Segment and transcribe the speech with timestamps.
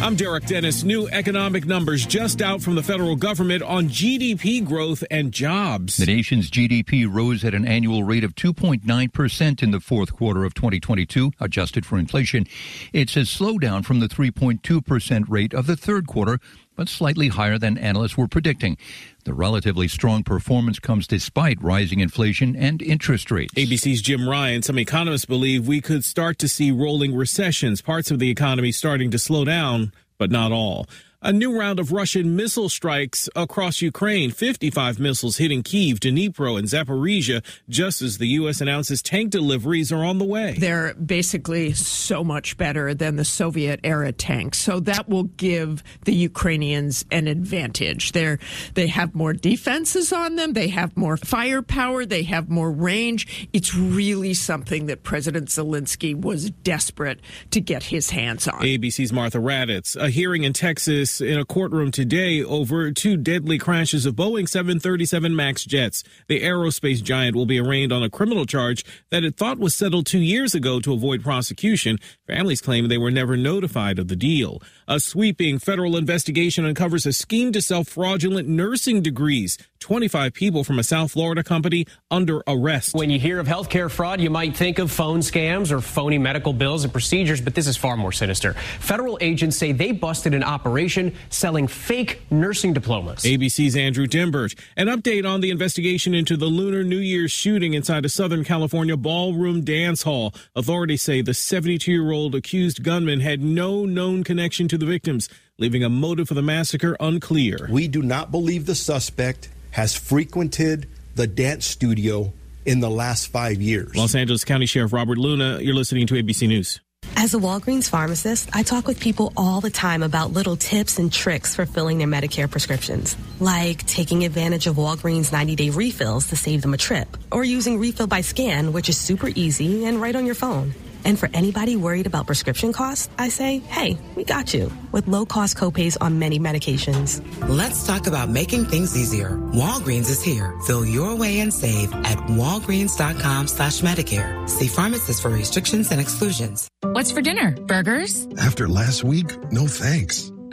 [0.00, 0.84] I'm Derek Dennis.
[0.84, 5.96] New economic numbers just out from the federal government on GDP growth and jobs.
[5.96, 10.52] The nation's GDP rose at an annual rate of 2.9% in the fourth quarter of
[10.52, 12.46] 2022, adjusted for inflation.
[12.92, 16.38] It's a slowdown from the 3.2% rate of the third quarter,
[16.76, 18.76] but slightly higher than analysts were predicting.
[19.24, 23.54] The relatively strong performance comes despite rising inflation and interest rates.
[23.54, 24.62] ABC's Jim Ryan.
[24.62, 29.10] Some economists believe we could start to see rolling recessions, parts of the economy starting
[29.10, 30.86] to slow down, but not all.
[31.26, 34.30] A new round of Russian missile strikes across Ukraine.
[34.30, 38.60] 55 missiles hitting Kiev, Dnipro, and Zaporizhia, just as the U.S.
[38.60, 40.54] announces tank deliveries are on the way.
[40.58, 44.58] They're basically so much better than the Soviet era tanks.
[44.58, 48.12] So that will give the Ukrainians an advantage.
[48.12, 48.38] They're,
[48.74, 50.52] they have more defenses on them.
[50.52, 52.04] They have more firepower.
[52.04, 53.48] They have more range.
[53.54, 57.20] It's really something that President Zelensky was desperate
[57.52, 58.60] to get his hands on.
[58.60, 59.96] ABC's Martha Raddatz.
[59.96, 65.34] A hearing in Texas in a courtroom today over two deadly crashes of Boeing 737
[65.34, 66.04] MAX jets.
[66.28, 70.06] The aerospace giant will be arraigned on a criminal charge that it thought was settled
[70.06, 71.98] two years ago to avoid prosecution.
[72.26, 74.62] Families claim they were never notified of the deal.
[74.86, 79.58] A sweeping federal investigation uncovers a scheme to sell fraudulent nursing degrees.
[79.84, 82.94] 25 people from a South Florida company under arrest.
[82.94, 86.54] When you hear of healthcare fraud, you might think of phone scams or phony medical
[86.54, 88.54] bills and procedures, but this is far more sinister.
[88.80, 93.24] Federal agents say they busted an operation selling fake nursing diplomas.
[93.24, 94.58] ABC's Andrew Dymburt.
[94.76, 98.96] An update on the investigation into the Lunar New Year's shooting inside a Southern California
[98.96, 100.34] ballroom dance hall.
[100.54, 105.28] Authorities say the 72 year old accused gunman had no known connection to the victims,
[105.58, 107.68] leaving a motive for the massacre unclear.
[107.70, 112.32] We do not believe the suspect has frequented the dance studio
[112.64, 113.94] in the last five years.
[113.94, 116.80] Los Angeles County Sheriff Robert Luna, you're listening to ABC News.
[117.16, 121.12] As a Walgreens pharmacist, I talk with people all the time about little tips and
[121.12, 126.36] tricks for filling their Medicare prescriptions, like taking advantage of Walgreens 90 day refills to
[126.36, 130.14] save them a trip, or using Refill by Scan, which is super easy and right
[130.14, 130.74] on your phone.
[131.04, 135.24] And for anybody worried about prescription costs, I say, hey, we got you with low
[135.24, 137.22] cost copays on many medications.
[137.48, 139.38] Let's talk about making things easier.
[139.52, 140.54] Walgreens is here.
[140.66, 144.48] Fill your way and save at walgreens.com slash Medicare.
[144.48, 146.68] See pharmacists for restrictions and exclusions.
[146.82, 147.52] What's for dinner?
[147.52, 148.26] Burgers?
[148.38, 150.30] After last week, no thanks.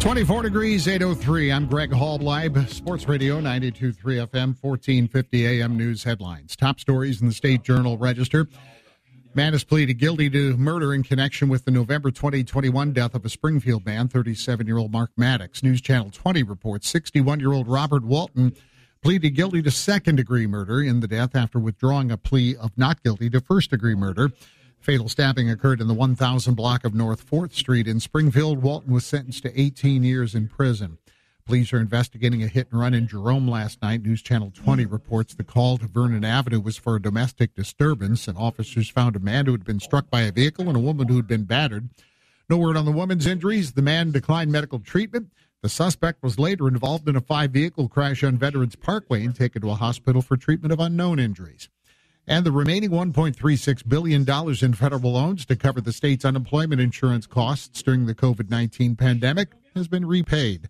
[0.00, 1.50] 24 degrees, 803.
[1.50, 3.96] I'm Greg Halbleib, Sports Radio 92.3
[4.28, 6.54] FM, 1450 AM news headlines.
[6.54, 8.46] Top stories in the State Journal Register.
[9.34, 13.28] Man has pleaded guilty to murder in connection with the November 2021 death of a
[13.28, 15.64] Springfield man, 37 year old Mark Maddox.
[15.64, 18.54] News Channel 20 reports 61 year old Robert Walton
[19.02, 23.02] pleaded guilty to second degree murder in the death after withdrawing a plea of not
[23.02, 24.30] guilty to first degree murder.
[24.80, 28.62] Fatal stabbing occurred in the 1000 block of North 4th Street in Springfield.
[28.62, 30.98] Walton was sentenced to 18 years in prison.
[31.44, 34.02] Police are investigating a hit and run in Jerome last night.
[34.02, 38.36] News Channel 20 reports the call to Vernon Avenue was for a domestic disturbance, and
[38.36, 41.16] officers found a man who had been struck by a vehicle and a woman who
[41.16, 41.88] had been battered.
[42.48, 43.72] No word on the woman's injuries.
[43.72, 45.32] The man declined medical treatment.
[45.62, 49.60] The suspect was later involved in a five vehicle crash on Veterans Parkway and taken
[49.62, 51.68] to a hospital for treatment of unknown injuries
[52.28, 54.26] and the remaining $1.36 billion
[54.62, 59.48] in federal loans to cover the state's unemployment insurance costs during the COVID 19 pandemic
[59.74, 60.68] has been repaid.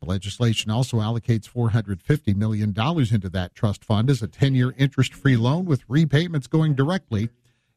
[0.00, 5.14] The legislation also allocates $450 million into that trust fund as a 10 year interest
[5.14, 7.30] free loan with repayments going directly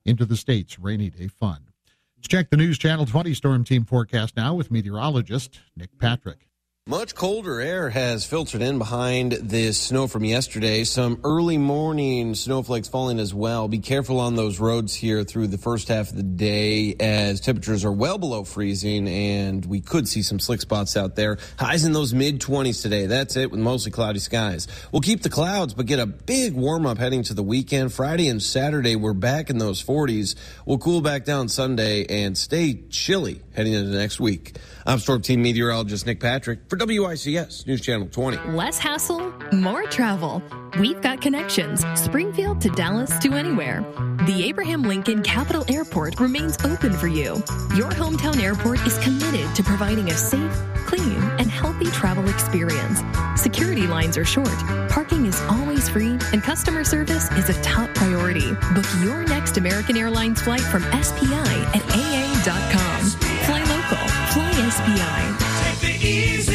[0.05, 1.71] into the state's rainy day fund.
[2.17, 6.50] Let's check the News Channel 20 Storm Team forecast now with meteorologist Nick Patrick.
[6.87, 10.83] Much colder air has filtered in behind this snow from yesterday.
[10.83, 13.67] Some early morning snowflakes falling as well.
[13.67, 17.85] Be careful on those roads here through the first half of the day as temperatures
[17.85, 21.37] are well below freezing and we could see some slick spots out there.
[21.59, 23.05] Highs in those mid 20s today.
[23.05, 24.67] That's it with mostly cloudy skies.
[24.91, 27.93] We'll keep the clouds but get a big warm up heading to the weekend.
[27.93, 30.33] Friday and Saturday we're back in those 40s.
[30.65, 34.57] We'll cool back down Sunday and stay chilly heading into next week.
[34.83, 38.37] I'm Storm Team meteorologist Nick Patrick for WICS News Channel 20.
[38.53, 40.41] Less hassle, more travel.
[40.79, 43.81] We've got connections, Springfield to Dallas to anywhere.
[44.25, 47.35] The Abraham Lincoln Capital Airport remains open for you.
[47.75, 50.57] Your hometown airport is committed to providing a safe,
[50.87, 53.01] clean, and healthy travel experience.
[53.39, 54.57] Security lines are short,
[54.89, 58.53] parking is always free, and customer service is a top priority.
[58.73, 63.05] Book your next American Airlines flight from SPI at AA.com.
[63.45, 65.51] Fly local, fly SPI.
[65.63, 66.50] Take the easy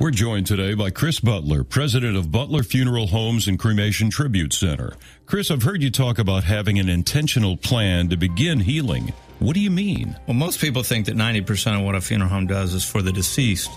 [0.00, 4.94] We're joined today by Chris Butler, president of Butler Funeral Homes and Cremation Tribute Center.
[5.26, 9.12] Chris, I've heard you talk about having an intentional plan to begin healing.
[9.40, 10.18] What do you mean?
[10.26, 13.12] Well, most people think that 90% of what a funeral home does is for the
[13.12, 13.70] deceased,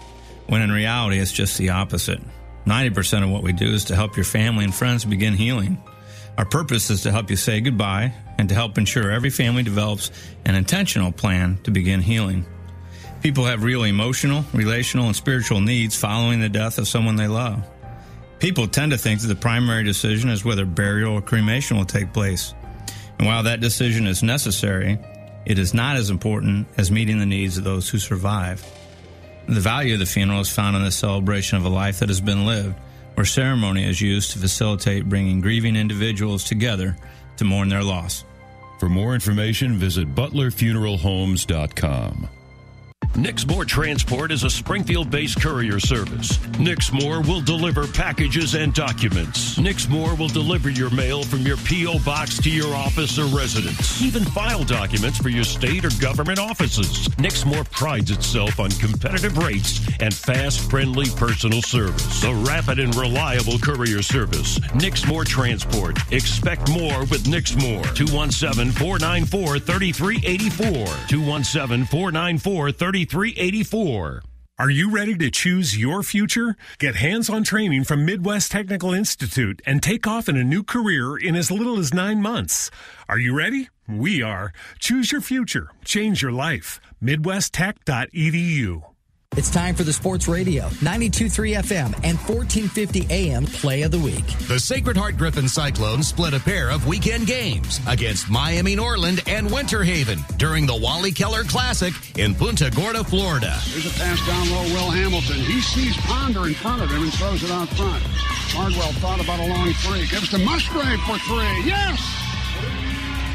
[0.48, 2.22] when in reality, it's just the opposite.
[2.66, 5.78] 90% of what we do is to help your family and friends begin healing.
[6.38, 10.10] Our purpose is to help you say goodbye and to help ensure every family develops
[10.46, 12.46] an intentional plan to begin healing.
[13.24, 17.66] People have real emotional, relational, and spiritual needs following the death of someone they love.
[18.40, 22.12] People tend to think that the primary decision is whether burial or cremation will take
[22.12, 22.54] place.
[23.18, 25.00] And while that decision is necessary,
[25.46, 28.62] it is not as important as meeting the needs of those who survive.
[29.48, 32.20] The value of the funeral is found in the celebration of a life that has
[32.20, 32.76] been lived,
[33.14, 36.98] where ceremony is used to facilitate bringing grieving individuals together
[37.38, 38.26] to mourn their loss.
[38.82, 42.30] For more information, visit butlerfuneralhomes.com.
[43.16, 46.36] Nixmore Transport is a Springfield based courier service.
[46.58, 49.56] Nixmore will deliver packages and documents.
[49.60, 52.00] Nixmore will deliver your mail from your P.O.
[52.00, 57.08] box to your office or residence, even file documents for your state or government offices.
[57.20, 62.24] Nixmore prides itself on competitive rates and fast, friendly personal service.
[62.24, 64.58] A rapid and reliable courier service.
[64.74, 66.00] Nixmore Transport.
[66.12, 67.86] Expect more with Nixmore.
[67.94, 70.86] 217 494 3384.
[71.08, 73.03] 217 494 3384.
[74.60, 76.56] Are you ready to choose your future?
[76.78, 81.18] Get hands on training from Midwest Technical Institute and take off in a new career
[81.18, 82.70] in as little as nine months.
[83.10, 83.70] Are you ready?
[83.88, 84.54] We are.
[84.80, 85.72] Choose your future.
[85.84, 86.80] Change your life.
[87.02, 88.93] MidwestTech.edu.
[89.36, 94.24] It's time for the Sports Radio, 92.3 FM and 1450 AM Play of the Week.
[94.48, 99.52] The Sacred Heart Griffin Cyclones split a pair of weekend games against Miami Norland and
[99.52, 103.58] Winter Haven during the Wally Keller Classic in Punta Gorda, Florida.
[103.72, 105.38] There's a pass down low, Will Hamilton.
[105.38, 108.04] He sees Ponder in front of him and throws it out front.
[108.54, 110.06] Hardwell thought about a long three.
[110.06, 111.66] Gives to Musgrave for three.
[111.66, 111.98] Yes!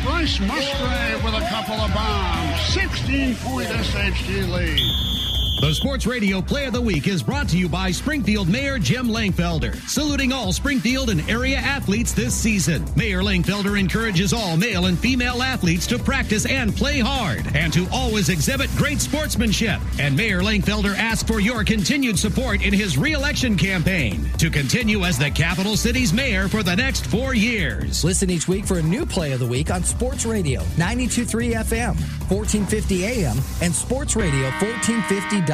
[0.04, 2.60] Bryce Musgrave with a couple of bombs.
[2.68, 5.27] 16 point SHG lead.
[5.60, 9.08] The Sports Radio Play of the Week is brought to you by Springfield Mayor Jim
[9.08, 12.86] Langfelder, saluting all Springfield and area athletes this season.
[12.94, 17.88] Mayor Langfelder encourages all male and female athletes to practice and play hard and to
[17.92, 19.80] always exhibit great sportsmanship.
[19.98, 25.18] And Mayor Langfelder asks for your continued support in his reelection campaign to continue as
[25.18, 28.04] the capital city's mayor for the next four years.
[28.04, 31.96] Listen each week for a new Play of the Week on Sports Radio, 92.3 FM,
[32.30, 35.47] 1450 AM, and Sports Radio 1450.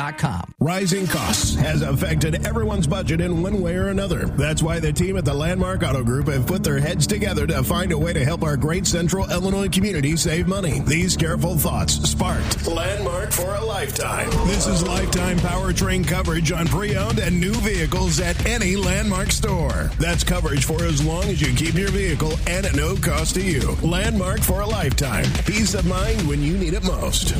[0.58, 4.26] Rising costs has affected everyone's budget in one way or another.
[4.26, 7.62] That's why the team at the Landmark Auto Group have put their heads together to
[7.62, 10.80] find a way to help our great central Illinois community save money.
[10.80, 14.28] These careful thoughts sparked Landmark for a lifetime.
[14.48, 19.92] This is lifetime powertrain coverage on pre-owned and new vehicles at any Landmark store.
[20.00, 23.42] That's coverage for as long as you keep your vehicle and at no cost to
[23.42, 23.76] you.
[23.82, 25.26] Landmark for a lifetime.
[25.46, 27.32] Peace of mind when you need it most.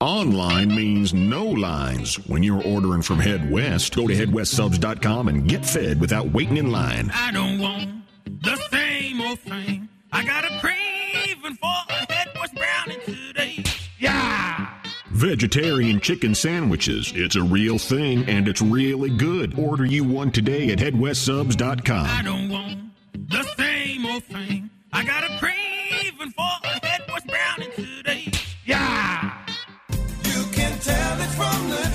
[0.00, 2.24] Online means no lines.
[2.28, 6.70] When you're ordering from Head West, go to headwestsubs.com and get fed without waiting in
[6.70, 7.10] line.
[7.12, 9.88] I don't want the same old thing.
[10.12, 13.64] I got a craving for a Head West brownie today.
[13.98, 14.72] Yeah!
[15.10, 17.12] Vegetarian chicken sandwiches.
[17.16, 19.58] It's a real thing and it's really good.
[19.58, 22.06] Order you one today at headwestsubs.com.
[22.06, 22.78] I don't want
[23.12, 24.70] the same old thing.
[24.92, 25.57] I got a craving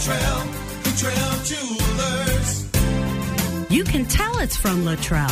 [0.03, 0.51] from
[0.83, 2.65] the trail, jewelers.
[3.71, 5.31] You can tell it's from Latrell.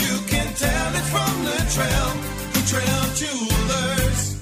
[0.00, 2.08] You can tell it from the trail,
[2.54, 4.36] the trail jewelers.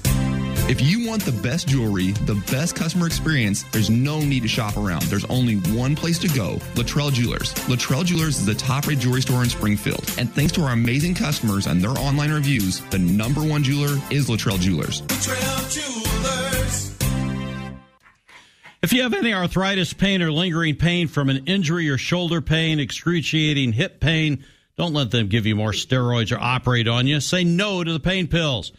[0.67, 4.75] If you want the best jewelry, the best customer experience, there's no need to shop
[4.75, 5.03] around.
[5.03, 7.53] There's only one place to go Latrell Jewelers.
[7.67, 10.03] Latrell Jewelers is the top rated jewelry store in Springfield.
[10.17, 14.29] And thanks to our amazing customers and their online reviews, the number one jeweler is
[14.29, 15.01] Latrell Jewelers.
[15.21, 16.54] Trail Jewelers.
[18.85, 22.79] If you have any arthritis pain or lingering pain from an injury or shoulder pain,
[22.79, 24.45] excruciating hip pain,
[24.77, 27.19] don't let them give you more steroids or operate on you.
[27.19, 28.71] Say no to the pain pills.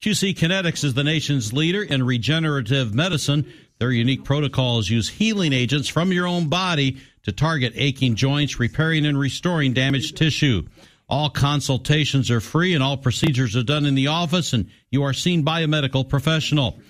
[0.00, 3.52] QC Kinetix is the nation's leader in regenerative medicine.
[3.78, 9.04] Their unique protocols use healing agents from your own body to target aching joints, repairing
[9.04, 10.66] and restoring damaged tissue.
[11.06, 15.12] All consultations are free and all procedures are done in the office and you are
[15.12, 16.80] seen by a medical professional.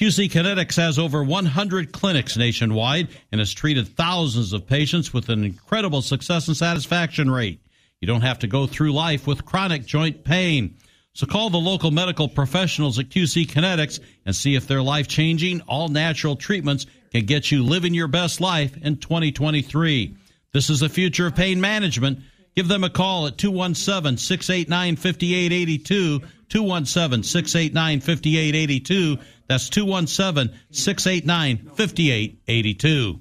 [0.00, 5.44] QC Kinetix has over 100 clinics nationwide and has treated thousands of patients with an
[5.44, 7.60] incredible success and satisfaction rate.
[8.00, 10.78] You don't have to go through life with chronic joint pain.
[11.12, 15.60] So call the local medical professionals at QC Kinetix and see if their life changing,
[15.68, 20.16] all natural treatments can get you living your best life in 2023.
[20.54, 22.20] This is the future of pain management.
[22.56, 26.20] Give them a call at 217 689 5882.
[26.48, 29.18] 217 689 5882.
[29.50, 33.20] That's 217 689 5882.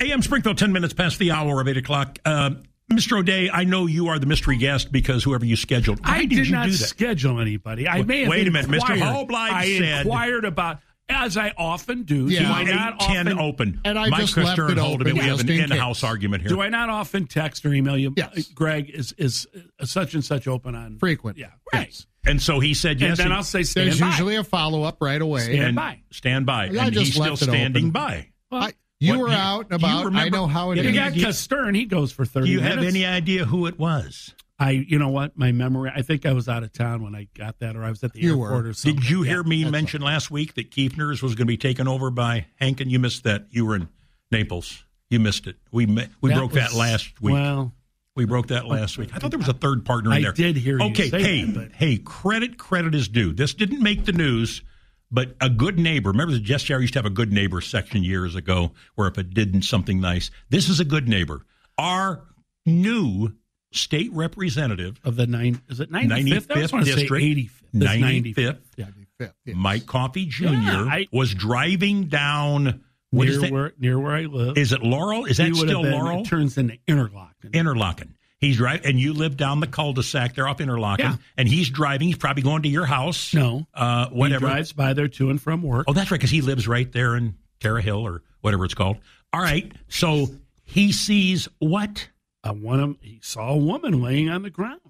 [0.00, 2.18] AM Springfield, 10 minutes past the hour of 8 o'clock.
[2.24, 2.50] Uh,
[2.92, 3.16] Mr.
[3.20, 6.04] O'Day, I know you are the mystery guest because whoever you scheduled.
[6.04, 6.78] Why I did, did, you not do that?
[6.78, 7.86] schedule anybody.
[7.86, 8.74] I Wait- may have wait a minute, Mr.
[8.90, 10.80] inquired- Halbleib I said- inquired about,
[11.20, 12.26] as I often do.
[12.28, 12.40] Yeah.
[12.40, 13.80] Do I not 810 often, open.
[13.84, 15.14] And I Mike just left it hold of it.
[15.14, 16.04] We have an in in-house case.
[16.08, 16.48] argument here.
[16.50, 18.12] Do I not often text or email you?
[18.16, 18.48] Yes.
[18.48, 19.46] Greg is is
[19.80, 21.38] uh, such and such open on frequent.
[21.38, 21.94] Yeah, right.
[22.24, 23.18] And so he said yes.
[23.18, 24.06] And then I'll say stand There's by.
[24.08, 25.40] usually a follow up right away.
[25.40, 26.00] Stand and by.
[26.10, 26.64] Stand by.
[26.64, 27.90] I and just he's still standing open.
[27.92, 28.28] by.
[28.52, 28.72] I-
[29.02, 30.14] you What- were you- out and you about.
[30.14, 30.88] I know how it Yeah, is.
[30.90, 31.74] You got Castern.
[31.74, 32.48] He goes for thirty.
[32.48, 34.34] Do you have any idea who it was?
[34.60, 35.90] I, you know what, my memory.
[35.94, 38.12] I think I was out of town when I got that, or I was at
[38.12, 39.00] the You airport or something.
[39.00, 42.10] Did you hear me mention last week that Kiefner's was going to be taken over
[42.10, 43.46] by Hank, and You missed that.
[43.50, 43.88] You were in
[44.30, 44.84] Naples.
[45.08, 45.56] You missed it.
[45.72, 47.32] We we That broke that last week.
[47.34, 47.72] well-
[48.16, 49.10] we broke that last week.
[49.14, 50.32] I thought there was a third partner in I there.
[50.32, 53.32] did hear you Okay, say hey, that, but- hey, credit credit is due.
[53.32, 54.62] This didn't make the news,
[55.10, 56.10] but a good neighbor.
[56.10, 59.16] Remember, the Jess Jarrett used to have a good neighbor section years ago, where if
[59.16, 61.46] it didn't something nice, this is a good neighbor.
[61.78, 62.24] Our
[62.66, 63.32] new
[63.72, 66.12] state representative of the nine is it 95th?
[66.12, 67.50] I just 95th say district, 85th.
[67.74, 68.58] That's 95th.
[68.78, 69.54] 95th.
[69.54, 70.44] Mike Coffey Jr.
[70.44, 72.82] Yeah, I- was driving down.
[73.10, 73.52] What near is that?
[73.52, 74.56] where near where I live.
[74.56, 75.24] Is it Laurel?
[75.24, 76.20] Is that He would still been- Laurel?
[76.22, 77.50] It turns into Interlochen.
[77.52, 78.08] Interlochen.
[78.38, 81.16] He's right, and you live down the cul-de-sac there off Interlochen, Yeah.
[81.36, 82.06] and he's driving.
[82.08, 83.34] He's probably going to your house.
[83.34, 84.46] No, uh, whatever.
[84.46, 85.84] He drives by there to and from work.
[85.88, 88.96] Oh, that's right, because he lives right there in Terra Hill or whatever it's called.
[89.34, 90.30] All right, so
[90.64, 92.08] he sees what?
[92.42, 94.80] Uh, one of he saw a woman laying on the ground,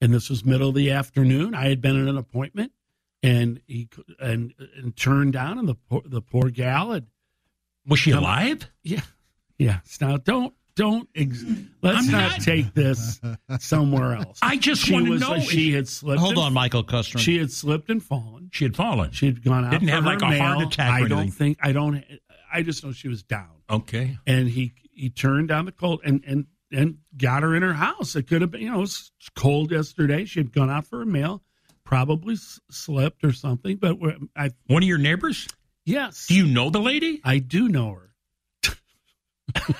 [0.00, 1.54] and this was middle of the afternoon.
[1.54, 2.72] I had been at an appointment,
[3.22, 3.88] and he
[4.20, 7.06] and and turned down, and the poor, the poor gal had.
[7.86, 8.68] Was she come- alive?
[8.82, 9.00] Yeah,
[9.58, 9.80] yeah.
[10.00, 11.44] Now don't don't ex-
[11.82, 13.20] let's not, not- take this
[13.58, 14.38] somewhere else.
[14.42, 16.20] I just She wanna was- know She had slipped.
[16.20, 17.18] Hold and- on, Michael Custer.
[17.18, 18.48] She had slipped and fallen.
[18.52, 19.10] She had fallen.
[19.12, 19.72] She had gone out.
[19.72, 21.58] Didn't have like a heart attack I don't think.
[21.62, 22.02] I don't.
[22.52, 23.50] I just know she was down.
[23.68, 24.16] Okay.
[24.26, 28.14] and he he turned down the cold and and and got her in her house.
[28.16, 30.24] It could have been, you know, it was cold yesterday.
[30.24, 31.42] She had gone out for a meal,
[31.84, 33.76] probably s- slipped or something.
[33.76, 33.96] But
[34.36, 35.48] I One of your neighbors?
[35.84, 37.20] yes, Do you know the lady?
[37.24, 38.74] I do know her.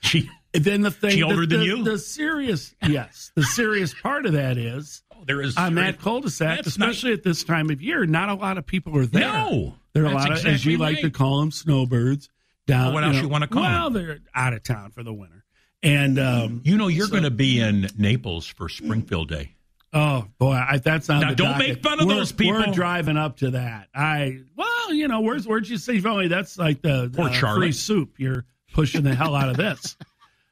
[0.00, 1.82] She And then the thing, She the- older than the- you?
[1.82, 6.00] The serious, yes, the serious part of that is oh, there is on serious- that
[6.02, 8.06] cul-de-sac, That's not- especially at this time of year.
[8.06, 9.22] Not a lot of people are there.
[9.22, 12.28] No, there are a lot of, as exactly you like to call them, snowbirds.
[12.68, 13.92] Down, Well, what else know, you wanna call Well, 'em?
[13.94, 15.44] they're out of town for the winter,
[15.86, 19.52] and um, You know, you're so- going to be in Naples for Springfield Day.
[19.92, 21.68] Oh boy, I, that's on Now, the don't docket.
[21.68, 22.58] make fun of We're- those people.
[22.60, 23.88] We're driving up to that.
[23.94, 26.28] I well, you know, where's where'd you say Valley?
[26.28, 27.60] That's like the Port uh, Charlotte.
[27.60, 28.14] free soup.
[28.18, 29.96] You're pushing the hell out of this.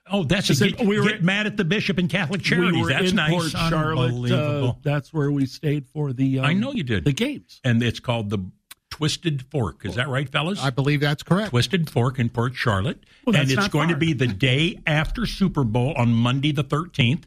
[0.07, 2.75] Oh, that's a said get, we were- get mad at the bishop and Catholic charities.
[2.75, 3.31] we were that's nice.
[3.31, 4.31] Port Charlotte.
[4.31, 6.41] Uh, that's where we stayed for the.
[6.41, 7.59] Um, I know you did the games.
[7.65, 8.39] and it's called the
[8.95, 9.85] Twisted Fork.
[9.85, 10.63] Is that right, fellas?
[10.63, 11.51] I believe that's correct.
[11.51, 15.27] Twisted Fork in Port Charlotte, Well, and it's not going to be the day after
[15.27, 17.27] Super Bowl on Monday the thirteenth.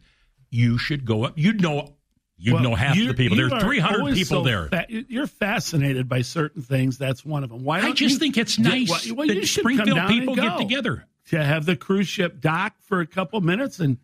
[0.49, 1.33] You should go up.
[1.35, 1.93] You'd know.
[2.37, 3.35] You'd Well, know half you- the people.
[3.37, 4.67] you There's are 300 people so there.
[4.69, 6.97] fa- you're fascinated by certain things.
[6.97, 7.65] That's one of them.
[7.65, 7.79] Why?
[7.79, 9.97] I Don't just you- think it's Yeah, nice well, well, that you should come Springfield
[9.97, 11.05] down and people get together.
[11.31, 13.97] to have the cruise ship dock for a couple minutes and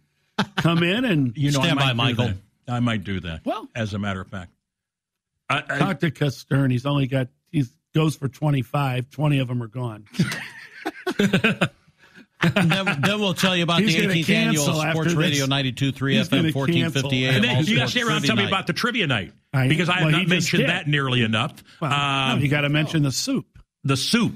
[0.58, 2.36] come in and You know, I Stand by, might do Michael.
[2.65, 2.74] that.
[2.74, 3.46] I might do that.
[3.46, 4.51] Well- as a matter of fact,
[5.50, 6.72] I, I, talk to Castern.
[6.72, 7.63] He's only got he
[7.95, 9.10] goes for 25.
[9.12, 10.05] 20 of them are gone.
[12.43, 15.13] then, then we'll tell you about He's the 18th annual Sports.
[15.13, 17.25] Radio 92.3 He's FM gonna 1450.
[17.25, 17.36] AM.
[17.36, 19.31] and then you got to stay around and tell me about the trivia night.
[19.53, 20.69] I- because I have well, he not mentioned did.
[20.69, 21.53] that nearly enough.
[21.79, 21.95] Well, no,
[22.36, 23.45] Um, you got to mention the soup.
[23.83, 24.33] the soup.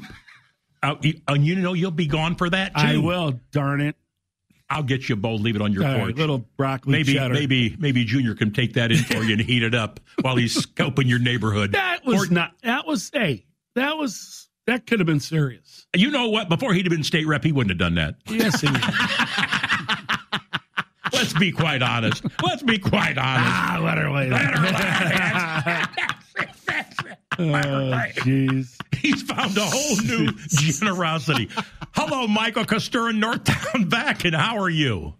[0.81, 2.81] Uh, you- and you know you'll be gone for that too.
[2.81, 3.39] I will.
[3.51, 3.95] Darn it.
[4.69, 5.37] I'll get you a bowl.
[5.37, 6.17] Leave it on your All right, porch.
[6.17, 7.33] little broccoli maybe cheddar.
[7.33, 10.65] maybe maybe Junior can take that in for you and heat it up while he's
[10.65, 11.71] scoping your neighborhood.
[11.71, 12.51] That was not.
[12.63, 13.09] That was.
[13.13, 13.45] Hey,
[13.75, 14.49] that was.
[14.65, 15.87] That could have been serious.
[15.95, 16.49] You know what?
[16.49, 18.15] Before he'd have been state rep, he wouldn't have done that.
[18.29, 18.67] Yes, he
[21.13, 22.25] Let's be quite honest.
[22.43, 23.47] Let's be quite honest.
[23.49, 24.29] Ah, let her lay.
[27.39, 27.43] Oh,
[28.15, 28.75] jeez.
[28.97, 31.49] He's found a whole new generosity.
[31.97, 35.13] Hello, Michael Costurin, Northtown back, and how are you?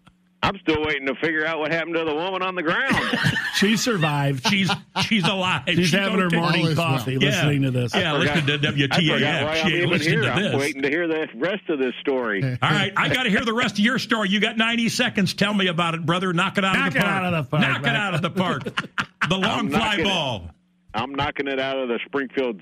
[0.44, 2.96] I'm still waiting to figure out what happened to the woman on the ground.
[3.58, 4.48] She survived.
[4.48, 4.70] She's
[5.02, 5.64] she's alive.
[5.68, 6.98] She's having her morning All is well.
[7.00, 7.30] coffee, Yeah.
[7.30, 7.96] listening to this.
[7.96, 9.56] Yeah, I listen to forgot- I forgot WTAF.
[9.68, 10.22] She ain't listening here.
[10.22, 10.56] to I'm this.
[10.56, 12.44] waiting to hear the rest of this story.
[12.62, 14.30] All right, I got to hear the rest of your story.
[14.30, 15.34] You got 90 seconds.
[15.34, 16.32] Tell me about it, brother.
[16.34, 17.16] Knock it out Knock of the it park.
[17.16, 18.64] out of the park, Knock it out of the park.
[19.28, 20.08] The long I'm fly knocking it.
[20.08, 20.52] ball.
[20.98, 22.60] I'm knocking it out of the Springfield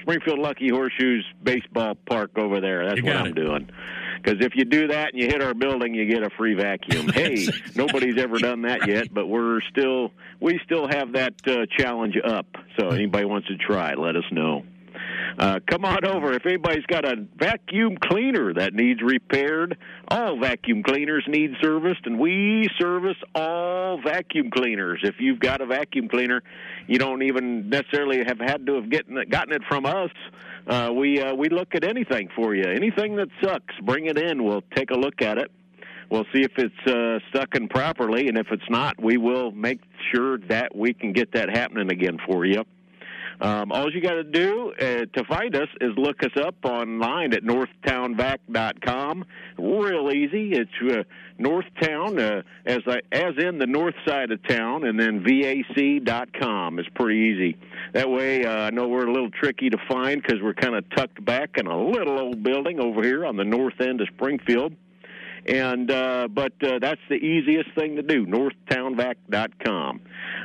[0.00, 2.86] Springfield Lucky Horseshoes baseball park over there.
[2.86, 3.34] That's what I'm it.
[3.34, 3.68] doing.
[4.22, 7.08] Because if you do that and you hit our building, you get a free vacuum.
[7.14, 12.16] hey, nobody's ever done that yet, but we're still we still have that uh, challenge
[12.24, 12.46] up.
[12.78, 14.64] So anybody wants to try, let us know.
[15.38, 16.32] Uh, come on over.
[16.32, 19.78] If anybody's got a vacuum cleaner that needs repaired,
[20.08, 25.00] all vacuum cleaners need serviced, and we service all vacuum cleaners.
[25.02, 26.42] If you've got a vacuum cleaner,
[26.86, 30.10] you don't even necessarily have had to have gotten it, gotten it from us.
[30.66, 32.64] Uh, we uh, we look at anything for you.
[32.64, 34.44] Anything that sucks, bring it in.
[34.44, 35.50] We'll take a look at it.
[36.10, 39.80] We'll see if it's uh, stuck in properly, and if it's not, we will make
[40.12, 42.64] sure that we can get that happening again for you.
[43.42, 44.84] Um, all you got to do uh,
[45.16, 49.24] to find us is look us up online at northtownvac.com.
[49.58, 50.52] Real easy.
[50.52, 51.02] It's uh,
[51.40, 56.78] Northtown, uh, as I, as in the north side of town, and then vac.com.
[56.78, 57.58] It's pretty easy.
[57.94, 60.88] That way, uh, I know we're a little tricky to find because we're kind of
[60.90, 64.72] tucked back in a little old building over here on the north end of Springfield
[65.46, 70.00] and uh, but uh, that's the easiest thing to do northtownvac.com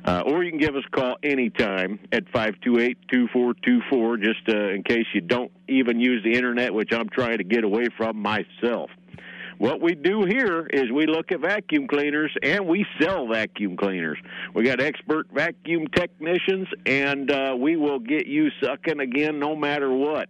[0.05, 5.05] uh, or you can give us a call anytime at 528-2424 just uh, in case
[5.13, 8.89] you don't even use the internet which i'm trying to get away from myself
[9.57, 14.19] what we do here is we look at vacuum cleaners and we sell vacuum cleaners.
[14.53, 19.91] We got expert vacuum technicians, and uh, we will get you sucking again no matter
[19.91, 20.29] what.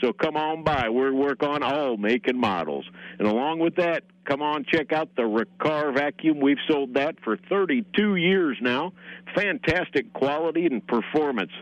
[0.00, 0.88] So come on by.
[0.88, 2.88] We work on all make and models.
[3.18, 6.40] And along with that, come on check out the Riccar vacuum.
[6.40, 8.92] We've sold that for 32 years now.
[9.34, 11.52] Fantastic quality and performance.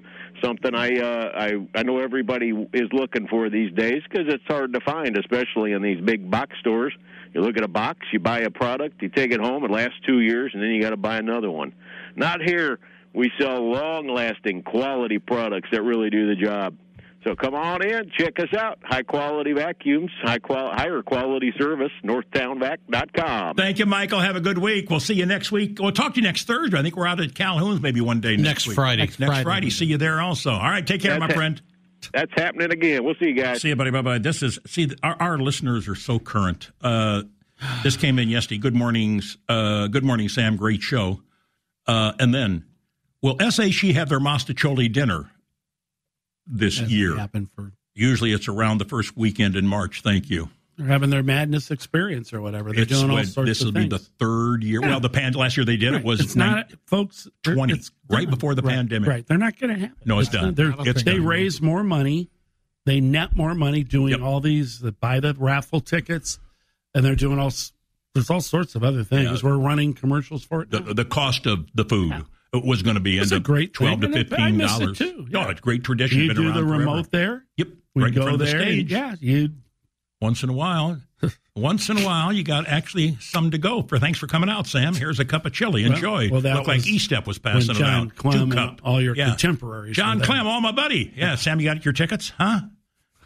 [0.42, 4.72] Something I uh, I I know everybody is looking for these days because it's hard
[4.74, 6.92] to find, especially in these big box stores.
[7.34, 9.96] You look at a box, you buy a product, you take it home, it lasts
[10.06, 11.74] two years, and then you got to buy another one.
[12.16, 12.78] Not here.
[13.14, 16.76] We sell long-lasting, quality products that really do the job.
[17.28, 18.78] So come on in, check us out.
[18.84, 23.54] High quality vacuums, high qual- higher quality service, northtownvac.com.
[23.54, 24.20] Thank you, Michael.
[24.20, 24.88] Have a good week.
[24.88, 25.76] We'll see you next week.
[25.78, 26.78] We'll talk to you next Thursday.
[26.78, 28.74] I think we're out at Calhoun's maybe one day next, Next week.
[28.76, 29.02] Friday.
[29.02, 29.44] Next, next Friday.
[29.44, 29.70] Friday.
[29.70, 30.52] See you there also.
[30.52, 30.86] All right.
[30.86, 31.34] Take care, That's my it.
[31.34, 31.60] friend.
[32.14, 33.04] That's happening again.
[33.04, 33.60] We'll see you guys.
[33.60, 33.90] See you, buddy.
[33.90, 34.18] Bye bye.
[34.18, 36.70] This is see our, our listeners are so current.
[36.80, 37.24] Uh,
[37.82, 38.58] this came in yesterday.
[38.58, 39.36] Good mornings.
[39.50, 40.56] Uh, good morning, Sam.
[40.56, 41.20] Great show.
[41.86, 42.64] Uh, and then,
[43.20, 45.30] will SAC have their Mostaccioli dinner
[46.48, 47.16] this year?
[47.16, 50.02] happened for Usually, it's around the first weekend in March.
[50.02, 50.48] Thank you.
[50.76, 52.72] they're having their madness experience or whatever.
[52.72, 54.80] They're It's doing all sorts this will be the third year.
[54.80, 54.88] Yeah.
[54.90, 56.00] Well, the pan last year they did Right.
[56.00, 57.26] it was it's not, folks.
[57.42, 59.08] 20, it's- right before the right, pandemic.
[59.08, 59.96] Right, they're not going to happen.
[60.04, 60.44] No, it's done.
[60.44, 61.24] not- they're- It's they done.
[61.26, 62.30] raise more money.
[62.86, 64.78] They net more money doing all these.
[64.78, 66.38] They buy the raffle tickets,
[66.94, 67.52] and they're doing all.
[68.14, 69.42] There's all sorts of other things.
[69.42, 69.50] Yeah.
[69.50, 70.70] We're running commercials for it.
[70.70, 74.12] the, the cost of the food was going to be in the great twelve thing,
[74.12, 74.98] to fifteen dollars.
[74.98, 75.50] too, Oh, yeah.
[75.50, 76.20] it's a great tradition.
[76.20, 76.66] You Been do the forever.
[76.78, 77.44] remote there.
[77.56, 78.60] Yep, We right in go front of the there.
[78.62, 79.50] and, yeah, you.
[80.20, 81.00] Once in a while,
[81.54, 83.98] once in a while, you got actually some to go for.
[84.00, 84.94] Thanks for coming out, Sam.
[84.94, 85.84] Here's a cup of chili.
[85.84, 86.28] Well- Enjoy.
[86.30, 88.16] well, that Looked like E-Step was when passing it John out.
[88.16, 88.80] Clem Two cup.
[88.82, 89.28] all your Yeah.
[89.28, 90.20] contemporaries John.
[90.20, 91.12] Clem, all my buddy.
[91.16, 92.60] Yeah, Sam, you got your tickets, huh?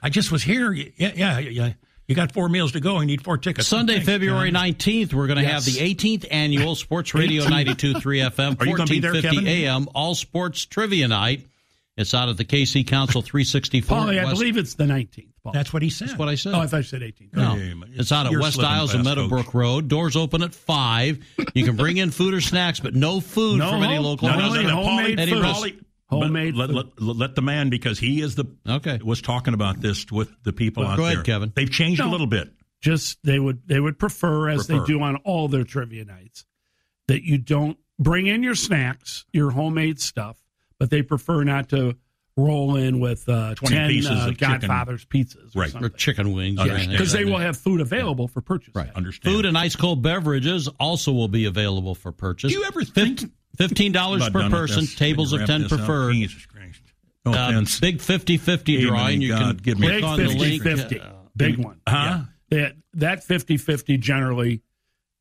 [0.02, 0.72] I just was here.
[0.72, 1.72] Yeah, yeah, yeah.
[2.12, 3.00] You got four meals to go.
[3.00, 3.66] You need four tickets.
[3.66, 5.64] Sunday, Thanks, February 19th, we're going to Yes.
[5.66, 9.88] have the 18th annual Sports Radio 92.3 FM, Are you gonna be there, 1450 AM,
[9.94, 11.46] all sports trivia night.
[11.96, 13.98] It's out at the KC Council 364.
[13.98, 15.26] Paulie, I West- believe it's the 19th.
[15.44, 15.52] Paul.
[15.52, 16.08] That's what he said.
[16.08, 16.54] That's what I said.
[16.54, 17.34] Oh, I thought you said 18th.
[17.34, 19.88] No, Hey, it's out at West slipping Isles and fast, Meadowbrook Road.
[19.88, 21.18] Doors open at five.
[21.54, 24.36] You can bring in food or snacks, but no food No from any local no,
[24.38, 24.68] no, restaurant.
[24.68, 25.42] no, homemade Any food.
[25.42, 25.74] rest- Paulie,
[26.12, 26.76] Homemade Let, food.
[26.76, 30.30] let, let, let the man because he is the okay was talking about this with
[30.44, 31.24] the people Well, out go ahead, there.
[31.24, 31.52] Kevin.
[31.54, 32.50] They've changed a little bit.
[32.80, 34.80] just they would they would prefer as Prefer.
[34.80, 36.44] they do on all their trivia nights
[37.08, 40.36] that you don't bring in your snacks your homemade stuff
[40.78, 41.96] but they prefer not to
[42.36, 44.60] roll in with uh, 20 ten pieces uh, of chicken.
[44.60, 45.70] Godfather's pizzas, or Right.
[45.70, 45.84] something.
[45.86, 46.56] Or chicken wings.
[46.56, 46.92] yeah, Understand.
[46.92, 48.74] because they will have food available for purchase.
[48.74, 48.88] Right.
[48.96, 49.34] Understand.
[49.34, 52.50] Food and ice cold beverages also will be available for purchase.
[52.50, 53.22] Do you ever think
[53.56, 54.94] Fifteen dollars per person, this.
[54.94, 56.12] tables of ten preferred.
[56.14, 56.80] Jesus Christ.
[57.24, 57.78] No Uh, offense.
[57.78, 59.22] big 50-50 drawing.
[59.22, 60.62] You God, can give me- click Big on the link.
[60.62, 60.98] 50.
[61.00, 61.76] Uh, Big one.
[61.88, 62.24] Huh?
[62.50, 62.58] Yeah.
[62.58, 64.62] That, that 50 50 generally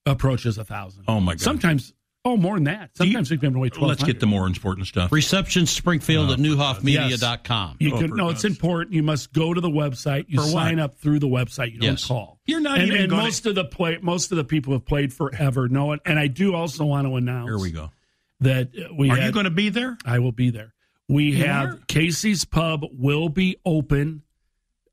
[0.08, 1.04] approaches a thousand.
[1.08, 1.42] Oh, my God.
[1.42, 1.94] Sometimes,
[2.26, 2.90] oh, more than that.
[2.98, 3.90] Sometimes we can away twelve.
[3.90, 5.12] Let's get the more important stuff.
[5.12, 7.78] Reception Springfield Oh, at newhoffmedia.com.
[7.80, 8.96] You Oh, can, for no, it's important.
[8.96, 10.26] You must go to the website.
[10.28, 10.52] You For what?
[10.64, 11.74] sign up through the website.
[11.74, 12.40] You don't call.
[12.46, 14.86] You're not and, even and gonna- most of the play, most of the people have
[14.86, 15.68] played forever.
[15.70, 16.00] know it.
[16.06, 17.92] And I do also want to announce Here we go.
[18.42, 19.98] That we Are had- you going to be there?
[20.06, 20.74] I will be there.
[21.08, 21.80] We You have are?
[21.88, 24.24] Casey's Pub will be open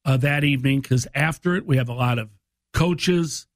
[0.05, 2.31] uh, that evening because after it, we have a lot of
[2.73, 3.47] coaches,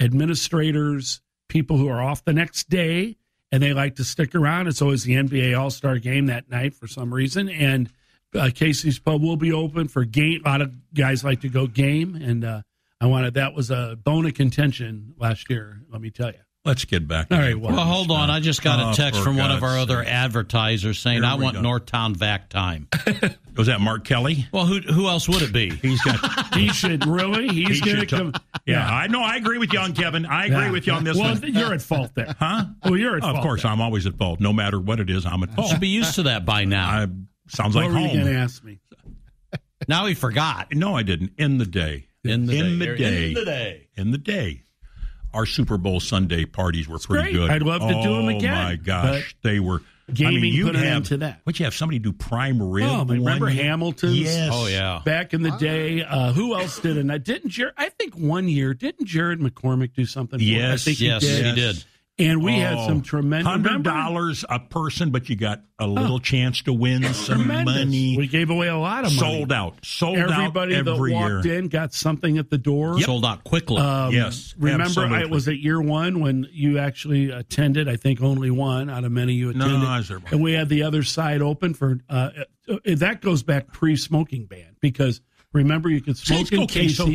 [0.00, 3.16] administrators, people who are off the next day,
[3.52, 4.66] and they like to stick around.
[4.68, 7.90] It's always the NBA All Star game that night for some reason, and
[8.34, 10.42] uh, Casey's Pub will be open for game.
[10.44, 12.62] A lot of guys like to go game, and uh,
[13.00, 15.80] I wanted that was a bone of contention last year.
[15.90, 16.40] Let me tell you.
[16.62, 17.28] Let's get back.
[17.30, 18.28] All right, well- hold on.
[18.28, 21.24] I just got Oh, a uh, text for from one of our other advertisers saying,
[21.24, 21.62] I want go.
[21.62, 22.86] Northtown vac time.
[23.56, 24.46] Was that Mark Kelly?
[24.52, 25.70] well, who who else would it be?
[25.70, 26.54] He's got.
[26.54, 27.48] He should really.
[27.48, 28.32] He's he going to come.
[28.66, 29.22] yeah, I know.
[29.22, 30.26] I agree with you on Kevin.
[30.26, 30.70] I agree Yeah.
[30.70, 31.42] with you on this well, one.
[31.52, 32.34] you're at fault there.
[32.38, 32.64] Huh?
[32.84, 33.36] Well, you're at Of fault.
[33.36, 33.70] Of course, there.
[33.72, 34.40] I'm always at fault.
[34.40, 35.68] No matter what it is, I'm at fault.
[35.68, 36.88] You should be used to that by now.
[36.88, 37.06] I,
[37.48, 38.28] sounds What like were you home.
[38.36, 38.80] ask me?
[39.88, 40.74] now he forgot.
[40.74, 41.32] No, I didn't.
[41.38, 42.08] In the day.
[42.24, 42.86] In the in day.
[42.86, 43.28] the day.
[43.28, 43.88] In the day.
[43.96, 44.62] In the day.
[45.32, 47.34] Our Super Bowl Sunday parties were pretty great.
[47.34, 47.50] good.
[47.50, 49.80] I'd love to do them again, Oh my gosh, they were.
[50.08, 51.40] I mean, you'd put an have, end to that.
[51.44, 52.84] Would you have somebody do prime rib?
[52.90, 54.18] Oh, but remember one- Hamilton's?
[54.18, 54.50] Yes.
[54.52, 55.02] Oh, yeah.
[55.04, 57.22] Back in the day, uh, who else did it?
[57.24, 57.74] Didn't Jared?
[57.78, 60.40] I think one year didn't Jared McCormick do something?
[60.40, 60.44] for?
[60.44, 61.46] I Yes, think yes, he did.
[61.46, 61.84] he did.
[62.20, 66.18] And we had Oh, some tremendous hundred dollars a person, but you got a little
[66.18, 67.74] chance to win some Tremendous.
[67.86, 68.16] money.
[68.18, 69.36] We gave away a lot of money.
[69.38, 69.78] Sold out.
[69.84, 71.58] Sold Everybody out that walked year.
[71.58, 73.00] in got something at the door.
[73.00, 73.78] Sold out quickly.
[73.78, 75.06] Um, Yes, Remember.
[75.06, 77.88] I was at year one when you actually attended.
[77.88, 79.88] I think only one out of many you No, attended.
[79.88, 80.18] Was there.
[80.30, 81.98] and we had the other side open for.
[82.08, 82.30] Uh,
[82.68, 85.20] uh, that goes back pre-smoking ban because
[85.52, 87.06] remember you could smoke in okay, so-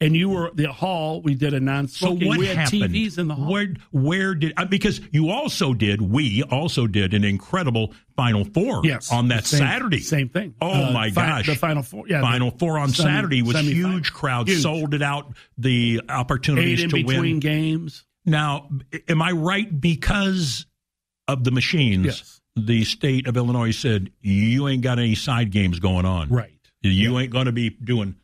[0.00, 1.22] and you were the hall.
[1.22, 2.20] We did a non-smoking.
[2.20, 2.82] So what we had happened?
[2.94, 3.50] TVs in the hall.
[3.50, 8.82] Where where did uh, because you also did we also did an incredible Final Four
[8.84, 10.00] Yes, on that same- Saturday.
[10.00, 10.54] Same thing.
[10.60, 11.46] Oh Uh, my fi- gosh!
[11.46, 12.06] the Final Four.
[12.08, 13.72] Yeah, Final Four on semi- Saturday was semifinal.
[13.72, 14.12] huge.
[14.12, 14.62] Crowd Huge.
[14.62, 15.34] sold it out.
[15.58, 17.40] The opportunities Eight in to between win.
[17.40, 18.04] games.
[18.26, 18.68] Now,
[19.08, 19.80] am I right?
[19.80, 20.66] Because
[21.28, 22.40] of the machines, Yes.
[22.56, 26.28] the state of Illinois said you ain't got any side games going on.
[26.30, 26.50] Right.
[26.82, 28.16] You ain't going to be doing.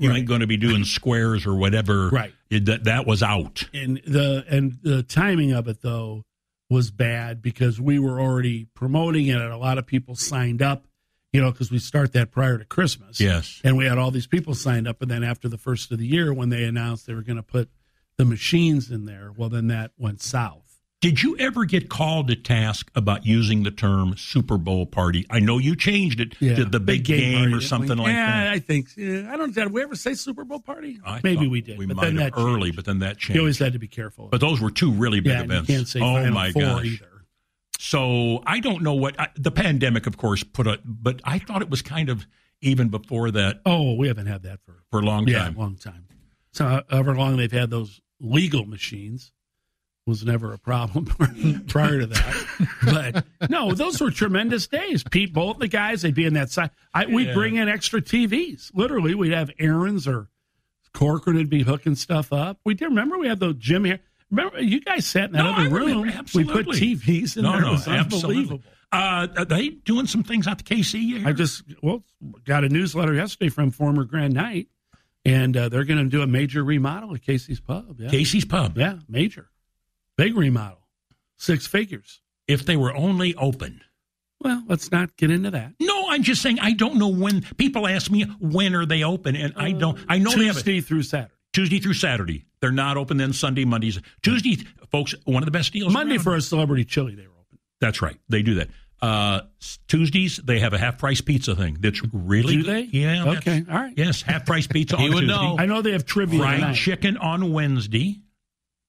[0.00, 0.18] You Right.
[0.18, 2.08] ain't going to be doing squares or whatever.
[2.08, 2.32] Right.
[2.48, 3.68] It- that that was out.
[3.74, 6.24] and the and the timing of it though
[6.68, 10.86] was bad because we were already promoting it and a lot of people signed up
[11.32, 13.60] you know because we start that prior to christmas Yes.
[13.64, 16.06] and we had all these people signed up and then after the first of the
[16.06, 17.70] year when they announced they were going to put
[18.18, 20.69] the machines in there well then that went south
[21.00, 25.26] Did you ever get called to task about using the term Super Bowl party?
[25.30, 28.04] I know you changed it to the big, game, party, or something we?
[28.04, 28.52] like yeah, that.
[28.52, 28.88] I think.
[28.96, 29.56] Yeah, I don't.
[29.56, 29.64] know.
[29.64, 31.00] Did we ever say Super Bowl party?
[31.04, 31.78] I Maybe we did.
[31.78, 32.76] We but might then have that early, changed.
[32.76, 33.34] but then that changed.
[33.34, 34.28] You always had to be careful.
[34.28, 35.70] But those were two really big yeah, events.
[35.70, 36.84] You can't say oh my gosh!
[36.84, 37.24] either.
[37.78, 40.80] So I don't know what I, the pandemic, of course, put a.
[40.84, 42.26] But I thought it was kind of
[42.60, 45.56] even before that Oh, we haven't had that for for a long yeah, time.
[45.56, 46.06] long time.
[46.52, 49.32] So however long they've had those legal machines
[50.06, 51.04] was never a problem
[51.68, 52.46] prior to that.
[52.84, 55.04] But no, those were tremendous days.
[55.04, 56.70] Pete Bolt, the guys, they'd be in that side.
[56.94, 57.34] I, we'd Yeah.
[57.34, 58.70] bring in extra TVs.
[58.74, 60.28] Literally, we'd have errands or
[60.92, 62.58] Corcoran would be hooking stuff up.
[62.64, 64.00] We did remember we had the gym here.
[64.30, 66.02] Remember you guys sat in that No, other room.
[66.34, 66.66] We put.
[66.66, 67.60] TVs in no, there.
[67.62, 68.62] no, it was unbelievable.
[68.92, 71.28] Uh, are they doing some things out the KC here?
[71.28, 72.02] I just well
[72.44, 74.66] got a newsletter yesterday from former Grand Knight,
[75.24, 77.96] and uh, they're going to do a major remodel at Casey's Pub.
[78.00, 78.08] Yeah.
[78.10, 78.76] Casey's Pub.
[78.76, 79.48] Yeah, major,
[80.20, 80.86] big remodel,
[81.38, 82.20] six figures.
[82.46, 83.80] If they were only open.
[84.42, 85.74] Well, let's not get into that.
[85.80, 87.42] No, I'm just saying I don't know when.
[87.56, 89.98] People ask me when are they open, and I don't.
[90.08, 91.34] I know they have Tuesday through Saturday.
[91.52, 92.46] Tuesday through Saturday.
[92.60, 94.00] They're not open then Sunday, Mondays.
[94.22, 94.58] Tuesday,
[94.90, 95.92] folks, one of the best deals.
[95.92, 96.24] Monday around.
[96.24, 97.58] for a celebrity chili, they were open.
[97.80, 98.16] That's right.
[98.28, 98.68] They do that.
[99.02, 99.42] Uh,
[99.88, 101.78] Tuesdays they have a half price pizza thing.
[101.80, 102.82] That's really Do they?
[102.82, 103.24] Yeah.
[103.38, 103.94] Okay, all right.
[103.96, 104.96] Yes, half price pizza.
[104.98, 105.26] On would Tuesday.
[105.26, 105.56] know.
[105.58, 106.74] I know they have trivia Fried tonight.
[106.74, 108.20] chicken on Wednesday.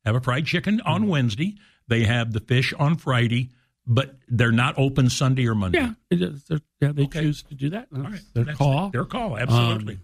[0.06, 0.88] Have a fried chicken Mm.
[0.88, 1.56] on Wednesday.
[1.88, 3.50] They have the fish on Friday,
[3.86, 5.80] but they're not open Sunday or Monday.
[5.80, 6.44] Yeah, it is.
[6.46, 7.22] They're- yeah, they Okay.
[7.22, 7.88] choose to do that.
[7.92, 8.22] That's All right.
[8.34, 8.90] their That's call.
[8.90, 9.38] Their call.
[9.38, 9.96] Absolutely.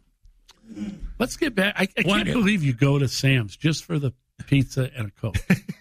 [0.76, 1.76] Um, Let's get back.
[1.78, 4.14] I, I can't believe you go to Sam's just for the
[4.48, 5.38] pizza and a Coke.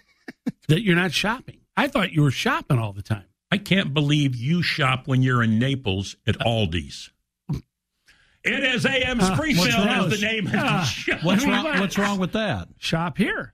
[0.69, 1.57] that you're not shopping.
[1.75, 3.25] I thought you were shopping all the time.
[3.51, 7.11] I can't believe you shop when you're in Naples at Aldi's.
[8.43, 10.11] It is AM Uh, Springfield what's wrong?
[10.11, 11.17] is the name of the show.
[11.17, 11.79] What's wrong?
[11.79, 12.69] What's wrong with that?
[12.77, 13.53] Shop here.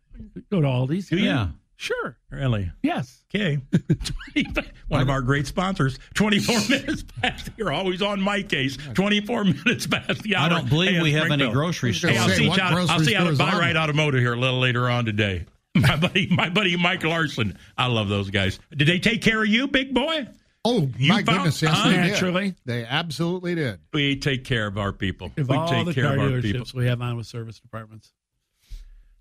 [0.51, 1.09] Go to Aldi's.
[1.09, 1.25] Do you?
[1.25, 1.47] Yeah.
[1.75, 2.17] Sure.
[2.29, 2.71] Really?
[2.81, 3.23] Yes.
[3.33, 3.57] Okay.
[4.87, 5.97] One of our great sponsors.
[6.13, 7.49] 24 minutes past.
[7.57, 8.77] You're always on my case.
[8.93, 10.45] 24 minutes past the hour.
[10.45, 11.53] I don't believe AM we have any Springfield.
[11.53, 13.57] grocery Hey, I'll see you What out, I'll grocery see you out at stores Buy
[13.57, 13.81] are Right there?
[13.83, 15.45] Automotive here a little later on today.
[15.75, 17.57] My buddy, my buddy Mike Larson.
[17.77, 18.59] I love those guys.
[18.75, 20.27] Did they take care of you, big boy?
[20.63, 21.89] Oh, You my found- goodness, yes, Huh?
[21.89, 22.45] they Naturally.
[22.49, 22.55] did.
[22.65, 23.79] They absolutely did.
[23.91, 25.31] We take care of our people.
[25.35, 26.61] Of we all take the care car of our people.
[26.61, 28.13] dealerships we have on with service departments.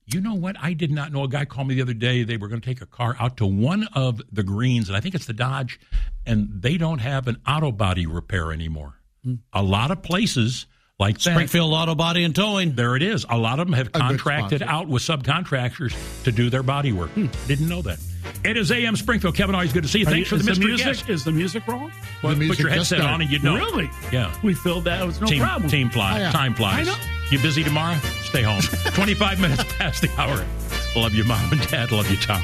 [0.05, 0.57] You know what?
[0.61, 1.25] I did not know.
[1.25, 2.25] A guy called me the other day.
[2.25, 5.01] They were going to take a car out to one of the greens, and I
[5.01, 5.79] think it's the Dodge,
[6.27, 8.95] and they don't have an auto body repair anymore.
[9.25, 9.35] Hmm.
[9.53, 10.67] A lot of places
[11.03, 11.33] like that.
[11.33, 12.75] Springfield Auto Body and Towing.
[12.75, 13.27] There it is.
[13.29, 17.11] A lot of them have contracted out with subcontractors to do their body work.
[17.11, 17.27] Hmm.
[17.47, 17.99] Didn't know that.
[18.45, 19.35] It is AM Springfield.
[19.37, 20.07] Kevin, always good to see you.
[20.07, 20.87] Are Thanks you- for the is mystery music.
[20.87, 21.09] guest.
[21.09, 21.93] Is the music wrong?
[22.23, 23.07] Well, The put your headset started.
[23.15, 23.55] on and you'd know.
[23.57, 23.91] Really?
[24.13, 24.33] Yeah.
[24.43, 25.03] We filled that.
[25.03, 25.69] It was no team, problem.
[25.71, 26.17] Team flies.
[26.17, 26.31] Oh, yeah.
[26.33, 26.89] Time flies.
[26.89, 26.97] I know.
[27.31, 27.97] You busy tomorrow?
[28.23, 28.61] Stay home.
[28.95, 30.45] 25 minutes past the hour.
[30.95, 31.91] Love you, Mom and Dad.
[31.93, 32.43] Love you, Tom.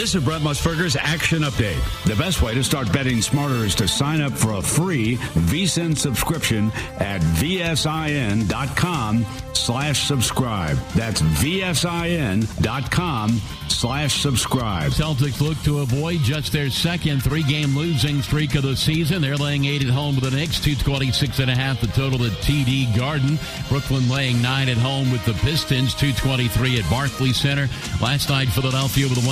[0.00, 1.78] This is Brent Musburger's Action Update.
[2.04, 5.94] The best way to start betting smarter is to sign up for a free VSIN
[5.94, 10.78] subscription at vsin.com slash subscribe.
[10.94, 13.30] That's vsin.com
[13.68, 14.92] slash subscribe.
[14.92, 19.20] Celtics look to avoid just their second three-game losing streak of the season.
[19.22, 22.32] They're laying eight at home with the Knicks, 226 and a half the total at
[22.42, 23.38] TD Garden.
[23.68, 27.68] Brooklyn laying nine at home with the Pistons, 223 at Barclays Center.
[28.00, 29.26] Last night, Philadelphia with a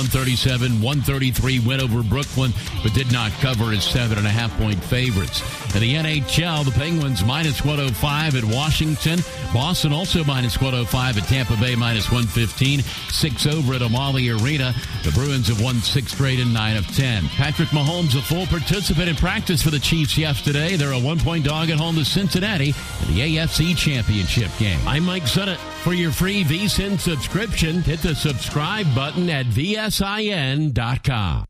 [0.59, 2.51] 137-133 win over Brooklyn,
[2.83, 5.41] but did not cover as seven and a half point favorites.
[5.75, 9.19] In the NHL, the Penguins minus 105 at Washington.
[9.53, 12.81] Boston also minus 105 at Tampa Bay, minus 115.
[12.81, 14.73] Six over at Amalie Arena.
[15.03, 17.27] The Bruins have won six straight and nine of 10.
[17.29, 20.75] Patrick Mahomes, a full participant in practice for the Chiefs yesterday.
[20.75, 22.69] They're a one point dog at home to Cincinnati
[23.01, 24.79] in the AFC Championship game.
[24.87, 25.59] I'm Mike Sunnett.
[25.83, 31.45] For your free VSIN subscription, hit the subscribe button at VSIN.com.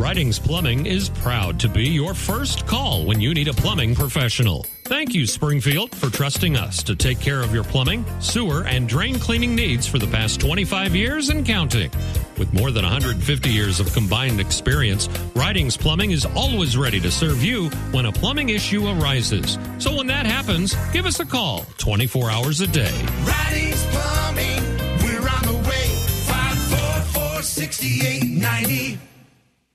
[0.00, 4.64] Ridings Plumbing is proud to be your first call when you need a plumbing professional.
[4.84, 9.18] Thank you, Springfield, for trusting us to take care of your plumbing, sewer, and drain
[9.18, 11.90] cleaning needs for the past 25 years and counting.
[12.38, 17.44] With more than 150 years of combined experience, Ridings Plumbing is always ready to serve
[17.44, 19.58] you when a plumbing issue arises.
[19.76, 23.06] So when that happens, give us a call 24 hours a day.
[23.24, 24.62] Riding's Plumbing,
[25.02, 25.88] we're on the way.
[26.24, 29.09] 544 6890.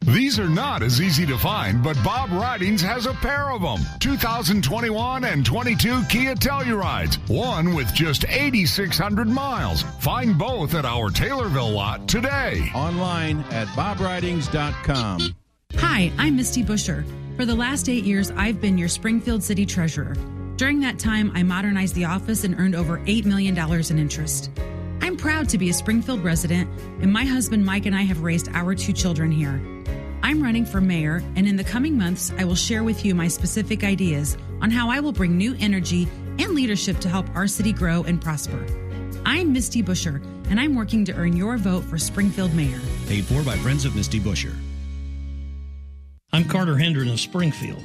[0.07, 3.79] These are not as easy to find, but Bob Ridings has a pair of them.
[3.99, 7.17] 2021 and 22 Kia Tellurides.
[7.27, 9.81] One with just 8,600 miles.
[9.99, 12.69] Find both at our Taylorville lot today.
[12.75, 15.35] Online at bobridings.com.
[15.77, 17.03] Hi, I'm Misty Buscher.
[17.35, 20.13] For the last eight years, I've been your Springfield City Treasurer.
[20.57, 24.51] During that time, I modernized the office and earned over $8 million in interest.
[25.01, 26.69] I'm proud to be a Springfield resident,
[27.01, 29.59] and my husband Mike and I have raised our two children here.
[30.25, 33.27] I'm running for mayor, and in the coming months, I will share with you my
[33.27, 36.07] specific ideas on how I will bring new energy
[36.39, 38.65] and leadership to help our city grow and prosper.
[39.23, 42.79] I'm Misty Buscher, and I'm working to earn your vote for Springfield mayor.
[43.07, 44.55] Paid for by Friends of Misty Buscher.
[46.33, 47.83] I'm Carter Hendren of Springfield.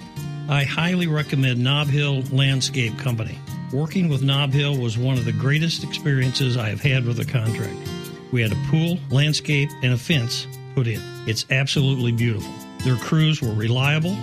[0.49, 3.39] I highly recommend Knob Hill Landscape Company.
[3.71, 7.27] Working with Knob Hill was one of the greatest experiences I have had with a
[7.27, 7.93] contractor.
[8.33, 11.01] We had a pool, landscape, and a fence put in.
[11.27, 12.53] It's absolutely beautiful.
[12.85, 14.17] Their crews were reliable,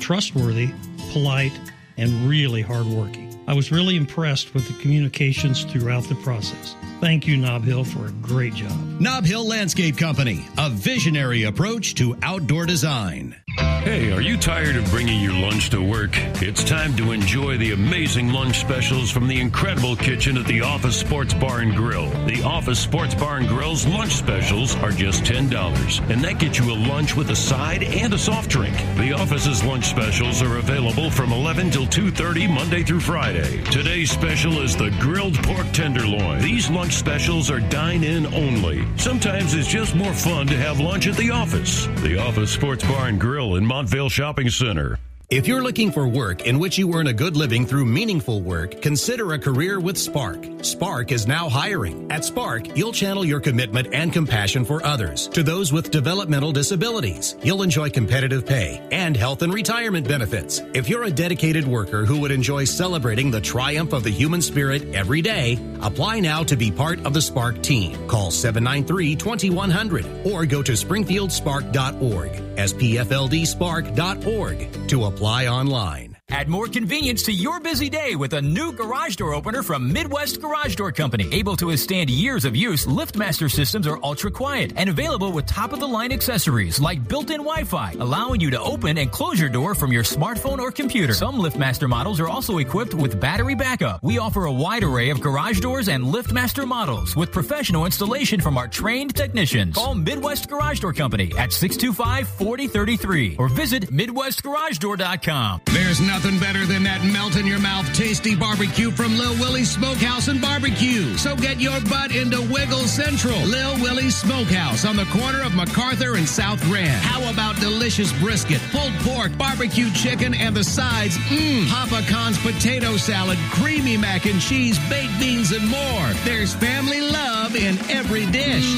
[0.00, 0.70] trustworthy,
[1.12, 1.52] polite,
[1.96, 3.24] and really hardworking.
[3.46, 6.76] I was really impressed with the communications throughout the process.
[7.00, 8.72] Thank you, Knob Hill, for a great job.
[9.00, 13.36] Knob Hill Landscape Company, a visionary approach to outdoor design.
[13.56, 16.16] Hey, are you tired of bringing your lunch to work?
[16.42, 20.96] It's time to enjoy the amazing lunch specials from the incredible kitchen at the Office
[20.96, 22.08] Sports Bar and Grill.
[22.26, 26.72] The Office Sports Bar and Grill's lunch specials are just $10, and that gets you
[26.72, 28.74] a lunch with a side and a soft drink.
[28.96, 33.62] The Office's lunch specials are available from 11 till 2:30 Monday through Friday.
[33.64, 36.40] Today's special is the grilled pork tenderloin.
[36.40, 38.84] These lunch specials are dine-in only.
[38.96, 41.86] Sometimes it's just more fun to have lunch at the office.
[42.02, 44.98] The Office Sports Bar and Grill in Montvale Shopping Center.
[45.30, 48.82] If you're looking for work in which you earn a good living through meaningful work,
[48.82, 50.46] consider a career with Spark.
[50.60, 52.12] Spark is now hiring.
[52.12, 57.36] At Spark, you'll channel your commitment and compassion for others to those with developmental disabilities.
[57.42, 60.60] You'll enjoy competitive pay and health and retirement benefits.
[60.74, 64.94] If you're a dedicated worker who would enjoy celebrating the triumph of the human spirit
[64.94, 68.06] every day, apply now to be part of the Spark team.
[68.08, 75.13] Call 793-2100 or go to springfieldspark.org, spfldspark.org to apply
[75.48, 76.13] online.
[76.30, 80.40] Add more convenience to your busy day with a new garage door opener from Midwest
[80.40, 81.28] Garage Door Company.
[81.32, 85.72] Able to withstand years of use, LiftMaster systems are ultra quiet and available with top
[85.72, 89.38] of the line accessories like built in Wi Fi, allowing you to open and close
[89.38, 91.12] your door from your smartphone or computer.
[91.12, 94.02] Some LiftMaster models are also equipped with battery backup.
[94.02, 98.56] We offer a wide array of garage doors and LiftMaster models with professional installation from
[98.58, 99.76] our trained technicians.
[99.76, 105.60] Call Midwest Garage Door Company at 625 4033 or visit MidwestGarageDoor.com.
[105.66, 110.28] There's nothing better than that melt in your mouth tasty barbecue from Lil Willie's Smokehouse
[110.28, 111.16] and Barbecue.
[111.16, 113.36] So get your butt into Wiggle Central.
[113.40, 117.02] Lil Willie's Smokehouse on the corner of MacArthur and South Grand.
[117.02, 121.18] How about delicious brisket, pulled pork, barbecue chicken, and the sides?
[121.18, 126.06] Mmm, Papa Khan's potato salad, creamy mac and cheese, baked beans, and more.
[126.24, 128.70] There's family love in every dish.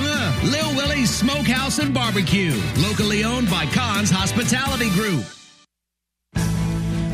[0.00, 0.50] Mwah.
[0.50, 2.58] Lil Willie's Smokehouse and Barbecue.
[2.78, 5.26] Locally owned by Khan's Hospitality Group.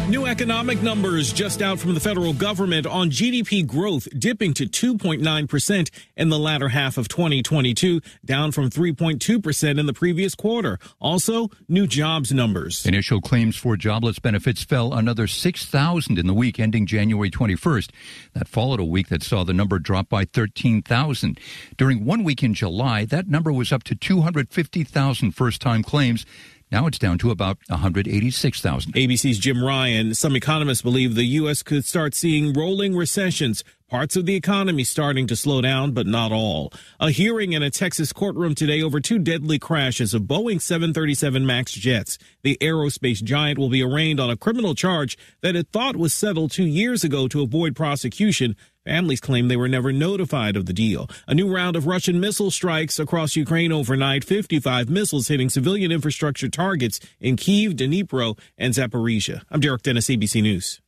[0.08, 5.90] New economic numbers just out from the federal government on GDP growth dipping to 2.9%
[6.16, 10.78] in the latter half of 2022, down from 3.2% in the previous quarter.
[11.00, 12.86] Also, new jobs numbers.
[12.86, 17.90] Initial claims for jobless benefits fell another 6,000 in the week ending January 21st.
[18.34, 21.40] That followed a week that saw the number drop by 13,000.
[21.76, 26.24] During one week in July, that number was up to 250,000 first time claims.
[26.70, 28.92] Now it's down to about 186,000.
[28.94, 30.14] ABC's Jim Ryan.
[30.14, 31.62] Some economists believe the U.S.
[31.62, 33.62] could start seeing rolling recessions.
[33.88, 36.72] Parts of the economy starting to slow down, but not all.
[36.98, 41.70] A hearing in a Texas courtroom today over two deadly crashes of Boeing 737 MAX
[41.70, 42.18] jets.
[42.42, 46.50] The aerospace giant will be arraigned on a criminal charge that it thought was settled
[46.50, 48.56] two years ago to avoid prosecution.
[48.84, 51.08] Families claim they were never notified of the deal.
[51.28, 56.48] A new round of Russian missile strikes across Ukraine overnight, 55 missiles hitting civilian infrastructure
[56.48, 59.42] targets in Kiev, Dnipro, and Zaporizhia.
[59.48, 60.80] I'm Derek Dennis, ABC News.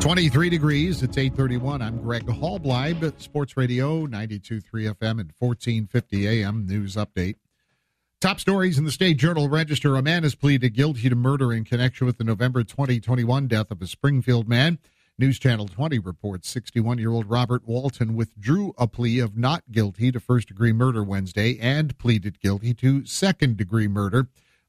[0.00, 1.02] Twenty-three degrees.
[1.02, 1.82] It's eight thirty-one.
[1.82, 4.62] I'm Greg Halbleib, Sports Radio 92.3
[4.94, 7.34] FM and fourteen fifty AM news update.
[8.20, 9.96] Top stories in the State Journal Register.
[9.96, 13.82] A man has pleaded guilty to murder in connection with the November 2021 death of
[13.82, 14.78] a Springfield man.
[15.18, 20.12] News Channel 20 reports 61 year old Robert Walton withdrew a plea of not guilty
[20.12, 24.28] to first degree murder Wednesday and pleaded guilty to second degree murder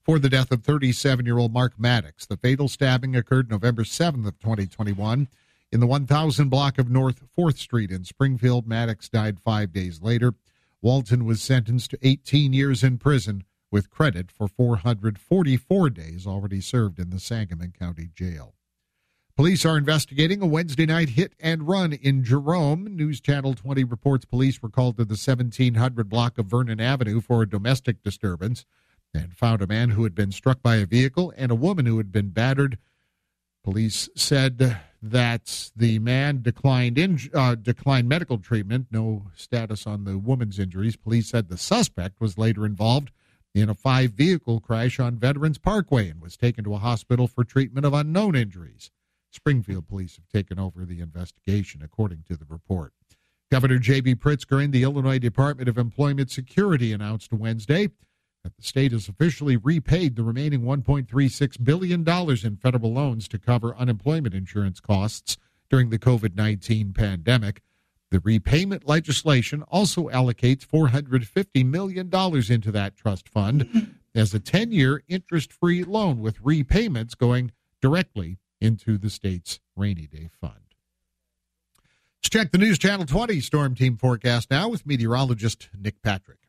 [0.09, 2.25] for the death of 37 year old Mark Maddox.
[2.25, 5.27] The fatal stabbing occurred November 7th of 2021
[5.71, 8.65] in the 1000 block of North 4th Street in Springfield.
[8.65, 10.33] Maddox died five days later.
[10.81, 16.97] Walton was sentenced to 18 years in prison with credit for 444 days already served
[16.97, 18.55] in the Sangamon County Jail.
[19.35, 22.95] Police are investigating a Wednesday night hit and run in Jerome.
[22.95, 27.43] News Channel 20 reports police were called to the 1700 block of Vernon Avenue for
[27.43, 28.65] a domestic disturbance
[29.13, 31.97] and found a man who had been struck by a vehicle and a woman who
[31.97, 32.77] had been battered.
[33.63, 38.87] Police said that the man declined in, uh, declined medical treatment.
[38.91, 40.95] No status on the woman's injuries.
[40.95, 43.11] Police said the suspect was later involved
[43.53, 47.43] in a five vehicle crash on Veterans Parkway and was taken to a hospital for
[47.43, 48.91] treatment of unknown injuries.
[49.31, 52.93] Springfield police have taken over the investigation, according to the report.
[53.51, 54.15] Governor J.B.
[54.15, 57.89] Pritzker and the Illinois Department of Employment Security announced Wednesday
[58.57, 64.33] the state has officially repaid the remaining $1.36 billion in federal loans to cover unemployment
[64.33, 65.37] insurance costs
[65.69, 67.61] during the COVID 19 pandemic.
[68.11, 72.09] The repayment legislation also allocates $450 million
[72.51, 78.39] into that trust fund as a 10 year interest free loan with repayments going directly
[78.59, 80.53] into the state's rainy day fund.
[82.19, 86.48] Let's check the News Channel 20 Storm Team forecast now with meteorologist Nick Patrick.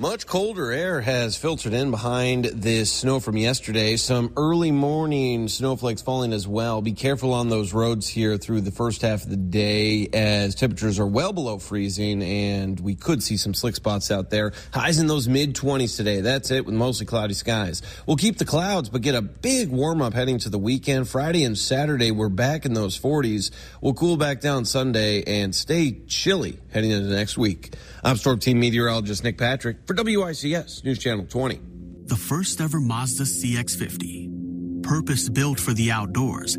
[0.00, 3.96] Much colder air has filtered in behind this snow from yesterday.
[3.96, 6.80] Some early morning snowflakes falling as well.
[6.80, 11.00] Be careful on those roads here through the first half of the day as temperatures
[11.00, 14.52] are well below freezing and we could see some slick spots out there.
[14.72, 16.20] Highs in those mid 20s today.
[16.20, 17.82] That's it with mostly cloudy skies.
[18.06, 21.08] We'll keep the clouds but get a big warm up heading to the weekend.
[21.08, 23.50] Friday and Saturday we're back in those 40s.
[23.80, 27.74] We'll cool back down Sunday and stay chilly heading into next week.
[28.04, 31.60] I'm Storm Team meteorologist Nick Patrick for WICS News Channel 20.
[32.04, 36.58] The first ever Mazda CX50, purpose built for the outdoors,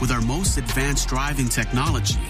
[0.00, 2.20] with our most advanced driving technology,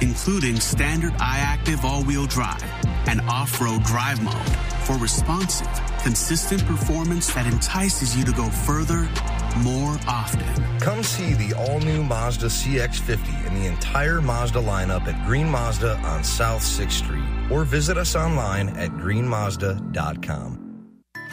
[0.00, 2.62] including standard iActive all-wheel drive
[3.06, 5.68] and off-road drive mode for responsive,
[6.02, 9.08] consistent performance that entices you to go further,
[9.56, 10.44] more often.
[10.80, 16.24] Come see the all-new Mazda CX50 and the entire Mazda lineup at Green Mazda on
[16.24, 20.58] South 6th Street or visit us online at greenmazda.com.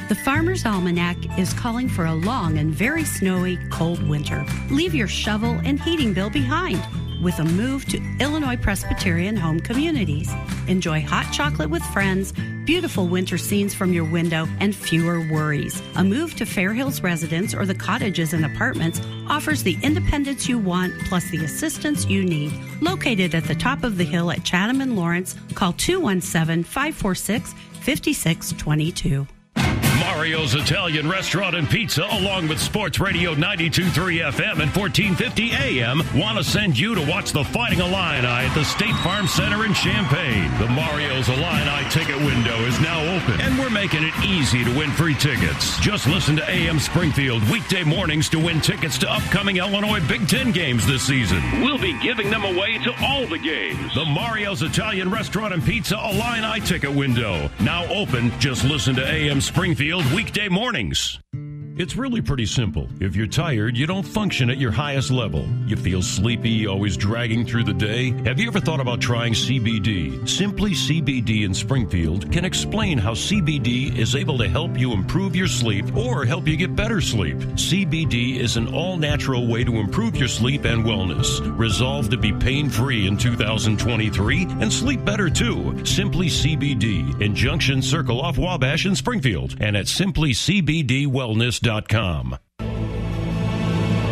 [0.08, 4.44] The Farmer's Almanac is calling for a long and very snowy, cold winter.
[4.72, 6.82] Leave your shovel and heating bill behind
[7.22, 10.32] with a move to Illinois Presbyterian Home Communities.
[10.68, 12.34] Enjoy hot chocolate with friends,
[12.66, 15.82] beautiful winter scenes from your window, and fewer worries.
[15.96, 20.58] A move to Fair Hills residence or the cottages and apartments offers the independence you
[20.58, 22.54] want plus the assistance you need.
[22.82, 29.39] Located at the top of the hill at Chatham and Lawrence, call 217 546 5622.
[30.00, 36.38] Mario's Italian Restaurant and Pizza, along with Sports Radio 92.3 FM and 1450 AM, want
[36.38, 40.50] to send you to watch the Fighting Illini at the State Farm Center in Champaign.
[40.58, 44.90] The Mario's Illini ticket window is now open, and we're making it easy to win
[44.92, 45.78] free tickets.
[45.80, 50.52] Just listen to AM Springfield weekday mornings to win tickets to upcoming Illinois Big Ten
[50.52, 51.42] games this season.
[51.62, 53.94] We'll be giving them away to all the games.
[53.96, 58.32] The Mario's Italian Restaurant and Pizza Illini ticket window, now open.
[58.40, 61.20] Just listen to AM Springfield weekday mornings.
[61.80, 62.90] It's really pretty simple.
[63.00, 65.48] If you're tired, you don't function at your highest level.
[65.66, 68.12] You feel sleepy, always dragging through the day.
[68.26, 70.28] Have you ever thought about trying CBD?
[70.28, 75.48] Simply CBD in Springfield can explain how CBD is able to help you improve your
[75.48, 77.38] sleep or help you get better sleep.
[77.56, 81.40] CBD is an all natural way to improve your sleep and wellness.
[81.58, 85.86] Resolve to be pain free in 2023 and sleep better too.
[85.86, 91.69] Simply CBD in Junction Circle off Wabash in Springfield and at simplycbdwellness.com.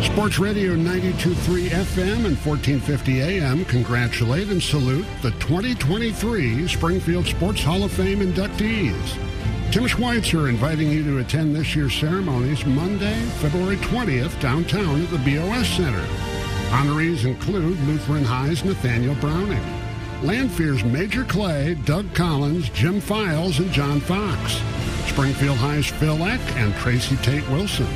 [0.00, 7.82] Sports Radio 92.3 FM and 1450 AM congratulate and salute the 2023 Springfield Sports Hall
[7.82, 9.72] of Fame inductees.
[9.72, 15.18] Tim Schweitzer inviting you to attend this year's ceremonies Monday, February 20th, downtown at the
[15.18, 16.06] BOS Center.
[16.70, 19.64] Honorees include Lutheran High's Nathaniel Browning,
[20.22, 24.60] Lanphier's Major Clay, Doug Collins, Jim Files, and John Fox.
[25.08, 27.86] Springfield High's Phil Eck and Tracy Tate Wilson.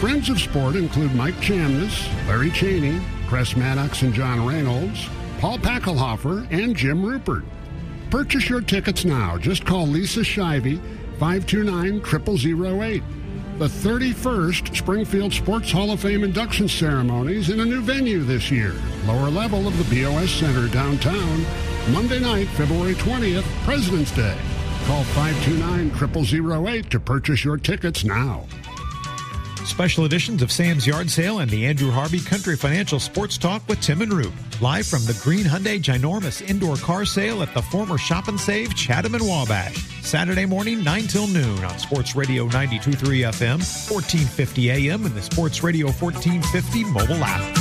[0.00, 5.08] Friends of sport include Mike Chamness, Larry Cheney, Chris Maddox and John Reynolds,
[5.40, 7.44] Paul Packelhofer, and Jim Rupert.
[8.10, 9.36] Purchase your tickets now.
[9.36, 10.80] Just call Lisa Shivey,
[11.18, 13.02] 529-0008.
[13.58, 18.74] The 31st Springfield Sports Hall of Fame induction ceremonies in a new venue this year.
[19.04, 21.44] Lower level of the BOS Center downtown.
[21.92, 24.38] Monday night, February 20th, President's Day.
[24.88, 28.46] Call 529-0008 to purchase your tickets now.
[29.66, 33.82] Special editions of Sam's Yard Sale and the Andrew Harvey Country Financial Sports Talk with
[33.82, 34.32] Tim and Roop.
[34.62, 38.74] Live from the Green Hyundai Ginormous Indoor Car Sale at the former Shop and Save
[38.74, 39.76] Chatham and Wabash.
[40.02, 43.58] Saturday morning, 9 till noon on Sports Radio 92.3 FM,
[43.90, 47.58] 1450 AM, and the Sports Radio 1450 mobile app.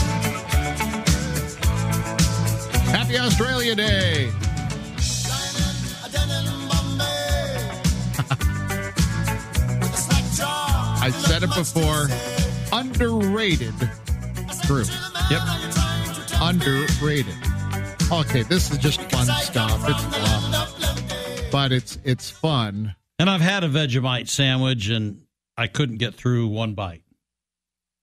[2.95, 4.31] Happy Australia Day.
[11.07, 12.09] I said it before.
[12.77, 13.73] Underrated
[14.67, 14.89] group.
[15.31, 15.41] Yep.
[16.41, 17.33] Underrated.
[18.11, 19.81] Okay, this is just fun stuff.
[19.87, 21.47] It's fun.
[21.49, 22.93] But it's it's fun.
[23.19, 25.21] And I've had a Vegemite sandwich and
[25.55, 27.03] I couldn't get through one bite.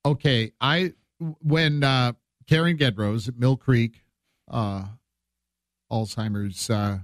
[0.06, 0.94] Okay, I
[1.42, 2.14] when uh
[2.48, 4.02] Karen Gedrose at Mill Creek
[4.50, 4.86] uh
[5.92, 7.00] Alzheimer's uh,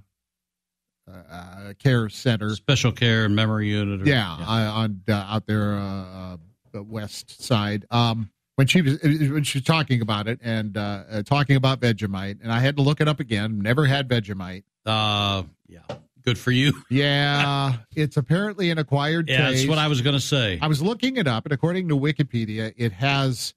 [1.31, 4.03] uh, care center, special care and memory unit.
[4.03, 4.47] Or, yeah, yeah.
[4.47, 6.37] I, on uh, out there uh,
[6.75, 7.87] uh, west side.
[7.91, 11.81] Um, when she was when she was talking about it and uh, uh, talking about
[11.81, 13.61] Vegemite, and I had to look it up again.
[13.61, 14.65] Never had Vegemite.
[14.85, 15.81] Uh, yeah.
[16.23, 16.75] Good for you.
[16.91, 19.61] Yeah, it's apparently an acquired yeah, taste.
[19.61, 20.59] that's what I was going to say.
[20.61, 23.55] I was looking it up, and according to Wikipedia, it has,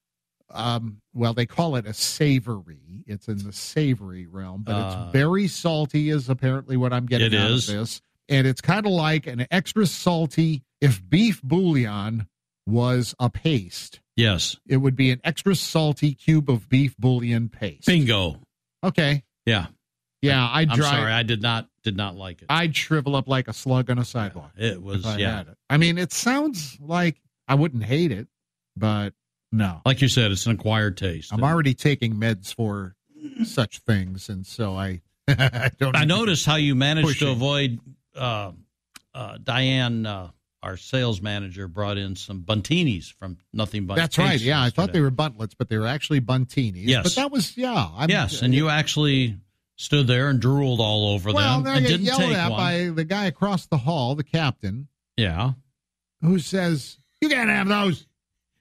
[0.51, 3.03] um, well, they call it a savory.
[3.07, 6.09] It's in the savory realm, but Uh, it's very salty.
[6.09, 7.69] Is apparently what I'm getting it out is.
[7.69, 8.01] of this.
[8.29, 10.63] and it's kind of like an extra salty.
[10.81, 12.27] If beef bouillon
[12.65, 14.55] was a paste, Yes.
[14.67, 17.85] it would be an extra salty cube of beef bouillon paste.
[17.85, 18.41] Bingo.
[18.83, 19.23] Okay.
[19.45, 19.67] Yeah.
[20.21, 21.11] Yeah, I'd I'm sorry.
[21.11, 22.45] I did not did not like it.
[22.49, 24.51] I'd shrivel up like a slug on a sidewalk.
[24.57, 25.43] It was I yeah.
[25.69, 28.27] I mean, it sounds like I wouldn't hate it,
[28.77, 29.13] but
[29.53, 29.81] no.
[29.85, 31.31] Like you said, it's an acquired taste.
[31.31, 32.95] I'm already taking meds for
[33.45, 35.95] such things, and so I, I don't.
[35.95, 37.79] I noticed how you managed to avoid
[38.15, 38.51] uh,
[39.13, 40.31] uh, Diane, uh,
[40.63, 43.95] our sales manager, brought in some Bundtinis from Nothing But.
[43.95, 44.39] That's right.
[44.39, 46.87] Yeah, I thought they were Bundtlets, but they were actually Bundtinis.
[46.87, 47.03] Yes.
[47.03, 47.89] but that was yeah.
[47.95, 49.37] I'm, yes, and you actually
[49.75, 52.59] stood there and drooled all over well, them then I didn't yelled take at one.
[52.59, 55.51] by the guy across the hall, the captain, yeah,
[56.21, 58.07] who says, "You can't have those.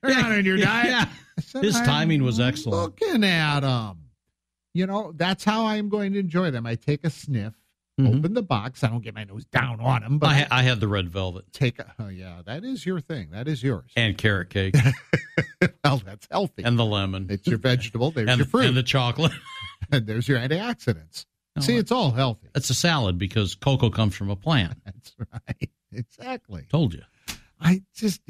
[0.03, 1.05] They're not in your diet." Yeah.
[1.39, 2.81] Said, His "I'm timing was excellent.
[3.01, 3.97] Looking at them,
[4.75, 6.65] you know, that's how I'm going to enjoy them.
[6.67, 7.53] I take a sniff,
[7.99, 8.19] Mhm.
[8.19, 8.83] open the box.
[8.83, 11.09] I don't get my nose down on them, but I, ha- I had the red
[11.09, 11.91] velvet take a.
[11.99, 13.29] Oh yeah, that is your thing.
[13.31, 13.91] That is yours.
[13.95, 14.75] and carrot cake
[15.83, 16.63] well, that's healthy.
[16.63, 18.11] and the lemon It's your vegetable.
[18.11, 18.65] There's and, your fruit.
[18.67, 19.31] and the chocolate.
[19.91, 21.25] and there's your antioxidants.
[21.55, 22.47] No, See, it's all healthy.
[22.55, 24.73] It's a salad because cocoa comes from a plant.
[24.85, 25.69] That's right.
[25.91, 26.65] Exactly.
[26.69, 27.01] Told you.
[27.63, 28.21] I just,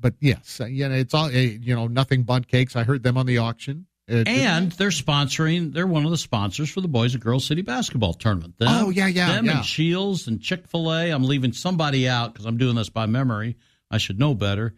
[0.00, 2.76] but yes, uh, you know, it's all eh, you know, Nothing Bundt Cakes.
[2.76, 3.86] I heard them on the auction.
[4.08, 5.72] Uh, And they're sponsoring.
[5.72, 8.56] They're one of the sponsors for the Boys and Girls City Basketball Tournament.
[8.58, 9.56] Them, Oh, yeah, yeah, Them yeah.
[9.56, 11.10] and Shields and Chick Fil A.
[11.10, 13.56] I'm leaving somebody out because I'm doing this by memory.
[13.90, 14.74] I should know better.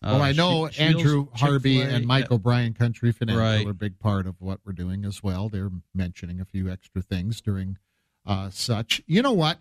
[0.00, 2.34] well, Uh, I know Shields, Andrew Harvey Chick-fil-A, and Mike yeah.
[2.36, 3.66] O'Brien Country Financial Right.
[3.66, 5.48] are a big part of what we're doing as well.
[5.48, 7.78] They're mentioning a few extra things during
[8.28, 9.02] uh, such.
[9.06, 9.58] You know what?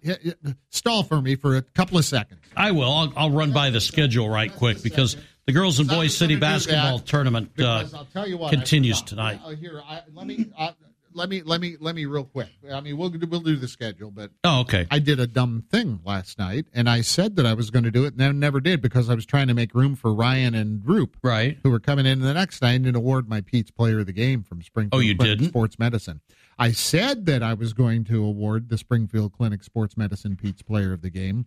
[0.70, 2.41] Stall for me for a couple of seconds.
[2.55, 2.91] I will.
[2.91, 5.15] I'll, I'll run by the schedule right quick because
[5.45, 8.51] the Girls and Boys City gonna do that Basketball Tournament uh, I'll tell you what,
[8.51, 9.39] continues tonight.
[9.43, 10.72] Uh, here, I, let me uh,
[11.13, 12.49] let me let me let me real quick.
[12.72, 14.86] I mean, we'll we'll do the schedule, but Oh, okay.
[14.91, 17.91] I did a dumb thing last night, and I said that I was going to
[17.91, 20.53] do it, and then never did because I was trying to make room for Ryan
[20.53, 21.57] and Roop, Right.
[21.63, 24.43] who were coming in the next night and award my Pete's Player of the Game
[24.43, 25.01] from Springfield.
[25.01, 25.47] Oh, you?
[25.47, 26.22] Sports Medicine.
[26.60, 30.91] I said that I was going to award the Springfield Clinic Sports Medicine Pete's Player
[30.93, 31.45] of the Game.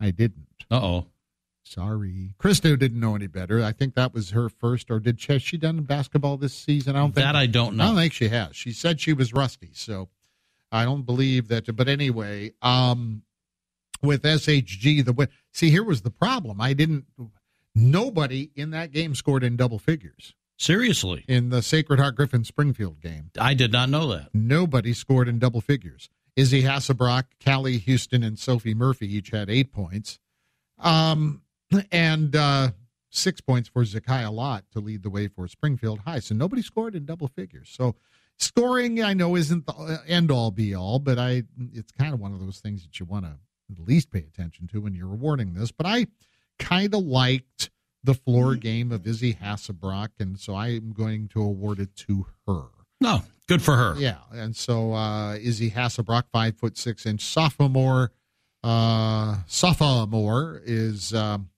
[0.00, 0.46] I didn't.
[0.70, 1.06] Uh oh.
[1.64, 3.62] Sorry, Christo didn't know any better.
[3.62, 6.96] I think that was her first, or did she, has she done basketball this season?
[6.96, 7.84] I don't think That I don't know.
[7.84, 8.56] I don't think she has.
[8.56, 10.08] She said she was rusty, so
[10.72, 11.76] I don't believe that.
[11.76, 13.22] But anyway, um,
[14.02, 15.28] with SHG, the win.
[15.52, 16.58] See, here was the problem.
[16.58, 17.04] I didn't.
[17.74, 23.00] Nobody in that game scored in double figures Seriously, in the Sacred Heart Griffin Springfield
[23.00, 23.30] game.
[23.38, 24.30] I did not know that.
[24.34, 26.10] Nobody scored in double figures.
[26.34, 30.18] Izzy Hasselbrock, Callie Houston, and Sophie Murphy each had eight points.
[30.78, 31.42] Um,
[31.92, 32.70] and uh,
[33.10, 36.18] six points for Zakiah Lott to lead the way for Springfield High.
[36.18, 37.68] So nobody scored in double figures.
[37.70, 37.94] So
[38.36, 42.32] scoring, I know, isn't the end all be all, but I it's kind of one
[42.32, 43.38] of those things that you want to
[43.70, 45.70] at least pay attention to when you're awarding this.
[45.70, 46.06] But I
[46.58, 47.70] kind of liked
[48.04, 52.64] the floor game of Izzy Hasselbrock, and so I'm going to award it to her.
[53.00, 53.94] No, good for her.
[53.98, 58.12] Yeah, and so uh, Izzy Hasselbrock, five foot six inch sophomore.
[58.64, 61.50] Uh, sophomore is um,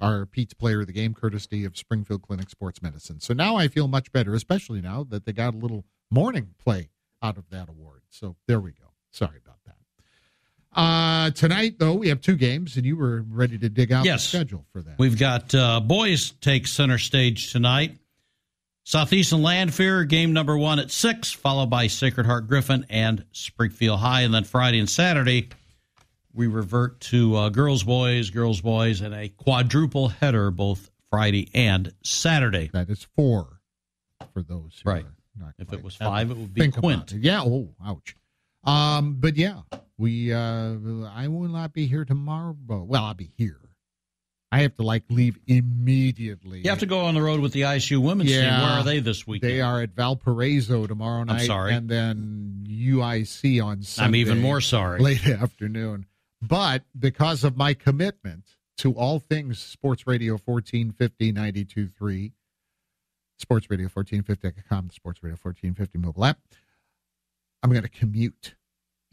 [0.00, 3.20] our Pete's player of the game, courtesy of Springfield Clinic Sports Medicine.
[3.20, 6.90] So now I feel much better, especially now that they got a little morning play
[7.22, 8.02] out of that award.
[8.10, 8.92] So there we go.
[9.10, 9.61] Sorry about that.
[10.74, 14.22] Uh, tonight, though, we have two games, and you were ready to dig out Yes.
[14.30, 14.98] the schedule for that.
[14.98, 17.98] We've got uh, boys take center stage tonight.
[18.84, 24.22] Southeastern Lanphier, game number one at six, followed by Sacred Heart Griffin and Springfield High.
[24.22, 25.50] And then Friday and Saturday,
[26.32, 31.92] we revert to uh, girls, boys, girls, boys, and a quadruple header both Friday and
[32.02, 32.70] Saturday.
[32.72, 33.60] That is four
[34.32, 34.80] for those.
[34.82, 35.04] Who Right.
[35.04, 37.12] Are not If it was five, it would be Quint.
[37.12, 37.42] Yeah.
[37.42, 38.16] Oh, ouch.
[38.64, 39.60] Um, but yeah,
[39.98, 40.32] we.
[40.32, 40.74] Uh,
[41.14, 42.56] I will not be here tomorrow.
[42.58, 43.58] But, well, I'll be here.
[44.52, 46.60] I have to like leave immediately.
[46.60, 48.42] You have to go on the road with the ISU women's team.
[48.42, 49.50] Where are they this weekend?
[49.50, 51.40] They are at Valparaiso tomorrow night.
[51.40, 51.72] I'm sorry.
[51.74, 54.06] and then UIC on Sunday.
[54.06, 55.00] I'm even more sorry.
[55.02, 56.04] Late afternoon,
[56.42, 58.44] but because of my commitment
[58.78, 62.32] to all things Sports Radio 1450 923,
[63.38, 66.38] Sports Radio 1450.com, Sports Radio 1450 mobile app,
[67.62, 68.54] I'm going to commute.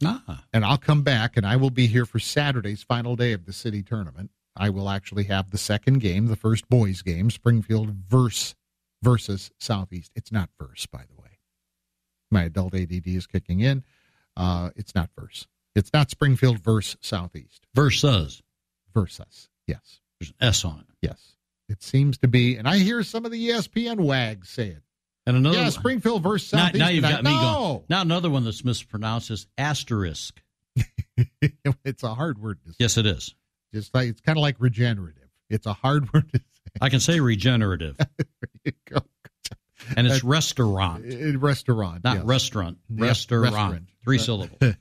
[0.04, 0.46] Ah.
[0.54, 3.54] And I'll come back and I will be here for Saturday's final day of the
[3.54, 4.32] city tournament.
[4.56, 8.56] I will actually have the second game, the first boys game, Springfield verse
[9.02, 10.12] versus Southeast.
[10.16, 11.40] It's not verse, by the way.
[12.32, 13.84] My adult ADD is kicking in.
[14.36, 15.48] Uh, it's not verse.
[15.76, 17.66] It's not Springfield verse Southeast.
[17.74, 18.42] Versus.
[18.94, 19.50] Versus.
[19.68, 20.02] Yes.
[20.20, 20.96] There's an S on it.
[21.02, 21.36] Yes.
[21.70, 24.84] It seems to be, and I hear some of the ESPN wags say it.
[25.30, 26.80] And another yeah, Springfield versus now, Southeast.
[26.80, 27.54] now you've and I- got me no.
[27.54, 27.84] going.
[27.88, 30.42] Now another one that's mispronounced is asterisk.
[31.86, 32.76] it's a hard word to say.
[32.80, 33.36] Yes, it is.
[33.72, 35.30] Just like it's kind of like regenerative.
[35.48, 36.44] It's a hard word to say.
[36.82, 37.96] I can say regenerative.
[39.96, 41.06] and it's restaurant.
[41.40, 42.26] Restaurant, not yes.
[42.26, 42.80] restaurant.
[42.90, 43.44] Yeah, restaurant.
[43.44, 43.90] restaurant.
[44.04, 44.76] Three syllables.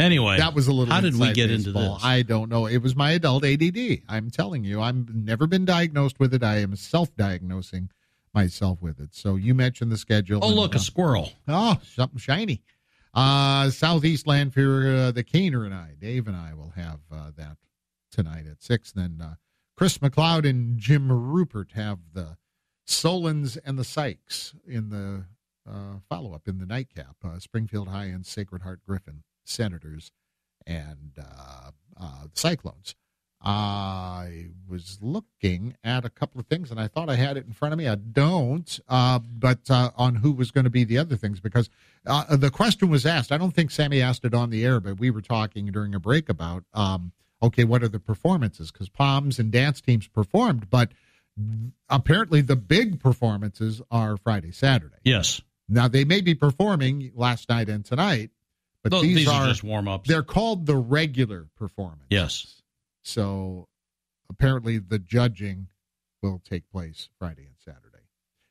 [0.00, 0.92] Anyway, that was a little.
[0.92, 1.98] how did we get into this?
[2.02, 2.66] I don't know.
[2.66, 4.02] It was my adult ADD.
[4.08, 6.42] I'm telling you, I've never been diagnosed with it.
[6.42, 7.90] I am self-diagnosing
[8.34, 9.14] myself with it.
[9.14, 10.40] So you mentioned the schedule.
[10.42, 11.32] Oh, and, look, uh, a squirrel.
[11.48, 12.62] Oh, something shiny.
[13.14, 17.58] Uh, Southeast Lanphier, uh, the Caner and I, Dave and I will have uh, that
[18.10, 18.92] tonight at 6.
[18.92, 19.34] Then uh,
[19.76, 22.36] Chris McLeod and Jim Rupert have the
[22.86, 25.24] Solons and the Sykes in the
[25.68, 27.16] uh, follow up in the nightcap.
[27.24, 30.10] Uh, Springfield High and Sacred Heart Griffin, Senators,
[30.66, 31.70] and uh,
[32.00, 32.94] uh, the Cyclones.
[33.44, 37.52] I was looking at a couple of things and I thought I had it in
[37.52, 37.88] front of me.
[37.88, 41.68] I don't, uh, but uh, on who was going to be the other things because
[42.06, 43.32] uh, the question was asked.
[43.32, 46.00] I don't think Sammy asked it on the air, but we were talking during a
[46.00, 47.12] break about um,
[47.42, 48.70] okay, what are the performances?
[48.70, 50.92] Because Poms and dance teams performed, but
[51.88, 54.96] apparently the big performances are Friday, Saturday.
[55.04, 55.40] Yes.
[55.68, 58.30] Now they may be performing last night and tonight,
[58.82, 60.08] but Those- these, these are are just warm-ups.
[60.08, 62.06] They're called the regular performance.
[62.10, 62.61] Yes.
[63.02, 63.68] So
[64.30, 65.68] apparently the judging
[66.22, 67.88] will take place Friday and Saturday.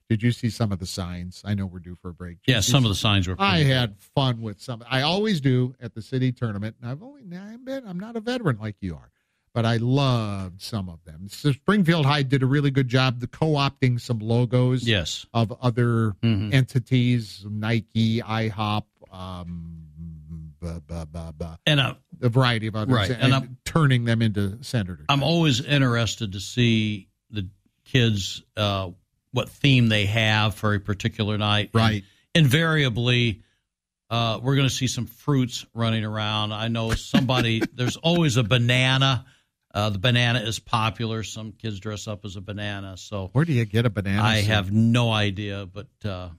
[0.10, 1.41] Did you see some of the signs?
[1.45, 2.39] I know we're due for a break.
[2.45, 3.36] Did Yeah, some see- of the signs were.
[3.39, 4.84] I had fun with some.
[4.89, 6.76] I always do at the city tournament.
[6.82, 9.10] And I've only I've been, I'm not a veteran like you are,
[9.54, 11.30] but I loved some of them.
[11.30, 14.86] So Springfield High did a really good job the co-opting some logos.
[14.86, 15.26] Yes.
[15.34, 16.54] Of other Mhm.
[16.54, 18.84] entities, Nike, IHOP,
[19.14, 19.80] um,
[20.62, 24.22] blah, blah, blah, blah, And a variety of others, Right, and, and I'm- turning them
[24.22, 25.05] into senators.
[25.09, 27.49] I'm always interested to see the
[27.86, 28.91] kids uh,
[29.32, 31.72] what theme they have for a particular night.
[31.74, 32.03] Right.
[32.36, 33.41] And invariably,
[34.09, 36.53] uh, we're going to see some fruits running around.
[36.53, 37.62] I know somebody.
[37.74, 39.26] there's always a banana.
[39.74, 41.24] Uh, the banana is popular.
[41.24, 42.97] Some kids dress up as a banana.
[42.97, 44.22] So Where do you get a banana?
[44.22, 44.47] I suit?
[44.47, 46.30] have no idea, but uh,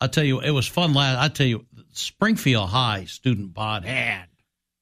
[0.00, 0.92] I'll tell you, it was fun.
[0.92, 4.26] Last, I tell you, Springfield High student bod had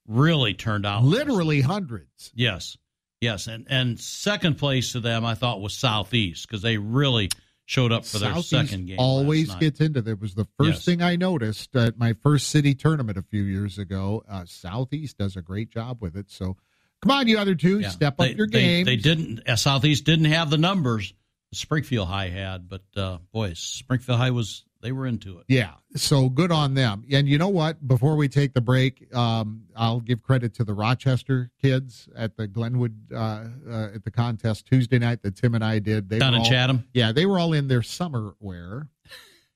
[0.06, 1.04] really turned out.
[1.04, 2.30] literally hundreds.
[2.34, 2.76] Yes,
[3.20, 7.30] yes, and and second place to them, I thought was Southeast because they really
[7.66, 8.96] showed up for their second game.
[8.98, 10.84] always gets into there was the first Yes.
[10.84, 14.22] thing I noticed at my first city tournament a few years ago.
[14.28, 16.30] Uh, Southeast does a great job with it.
[16.30, 16.56] So
[17.00, 17.88] come on, you other two, Yeah.
[17.88, 18.84] step up your they- game.
[18.84, 19.48] They, didn't.
[19.48, 21.14] uh, Southeast didn't have the numbers
[21.54, 25.46] Springfield High had, but uh, boy, Springfield High was they were into it.
[25.48, 27.04] Yeah, so good on them.
[27.10, 27.88] And you know what?
[27.88, 32.46] Before we take the break, um, I'll give credit to the Rochester kids at the
[32.46, 36.10] Glenwood uh, uh, at the contest Tuesday night that Tim and I did.
[36.10, 36.84] They Down were in all- Chatham?
[36.92, 38.88] Yeah, they were all in their summer wear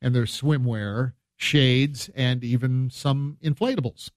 [0.00, 4.10] and their swimwear, shades, and even some inflatables.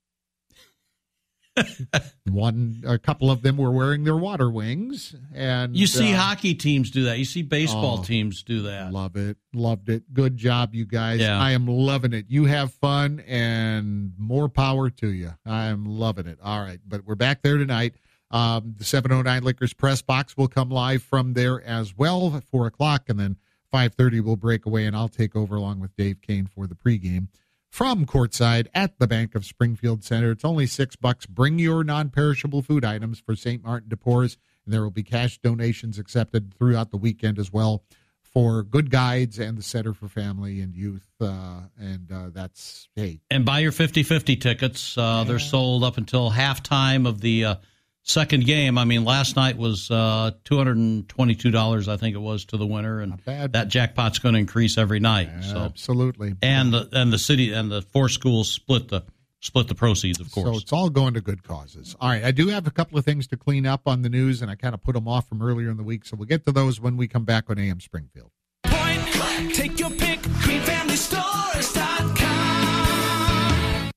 [2.29, 6.53] One, a couple of them were wearing their water wings, and You see uh, hockey
[6.55, 7.17] teams do that.
[7.19, 8.91] You see baseball Oh, teams do that.
[8.93, 9.37] Love it.
[9.53, 10.13] Loved it.
[10.13, 11.19] Good job, you guys.
[11.19, 11.39] Yeah.
[11.39, 12.25] I am loving it.
[12.29, 15.31] You have fun and more power to you.
[15.45, 16.39] I am loving it.
[16.41, 16.79] All right.
[16.87, 17.95] But we're back there tonight.
[18.29, 22.67] Um, the 709 Liquors Press Box will come live from there as well at 4
[22.67, 23.09] o'clock.
[23.09, 23.35] And then
[23.73, 27.27] 5.30 we'll break away and I'll take over along with Dave Kane for the pregame
[27.71, 30.31] from courtside at the Bank of Springfield Center.
[30.31, 31.25] It's only six bucks.
[31.25, 33.63] Bring your non-perishable food items for St.
[33.63, 37.83] Martin de Porres, and there will be cash donations accepted throughout the weekend as well
[38.21, 41.07] for Good Guides and the Center for Family and Youth.
[41.19, 44.97] Uh, and uh, that's hey, And buy your 50-50 tickets.
[44.97, 47.55] Uh, They're sold up until halftime of the uh,
[48.03, 48.77] second game.
[48.77, 53.01] I mean, last night was uh, $222, I think it was, to the winner.
[53.01, 55.29] And that jackpot's going to increase every night.
[55.43, 56.35] So absolutely.
[56.41, 59.03] And the, and the city and the four schools split the
[59.41, 60.47] split the proceeds, of course.
[60.47, 61.95] So it's all going to good causes.
[61.99, 64.41] All right, I do have a couple of things to clean up on the news,
[64.41, 66.45] and I kind of put them off from earlier in the week, so we'll get
[66.45, 68.29] to those when we come back on AM Springfield.
[68.63, 72.20] Take your pick, greenfamilystores.com.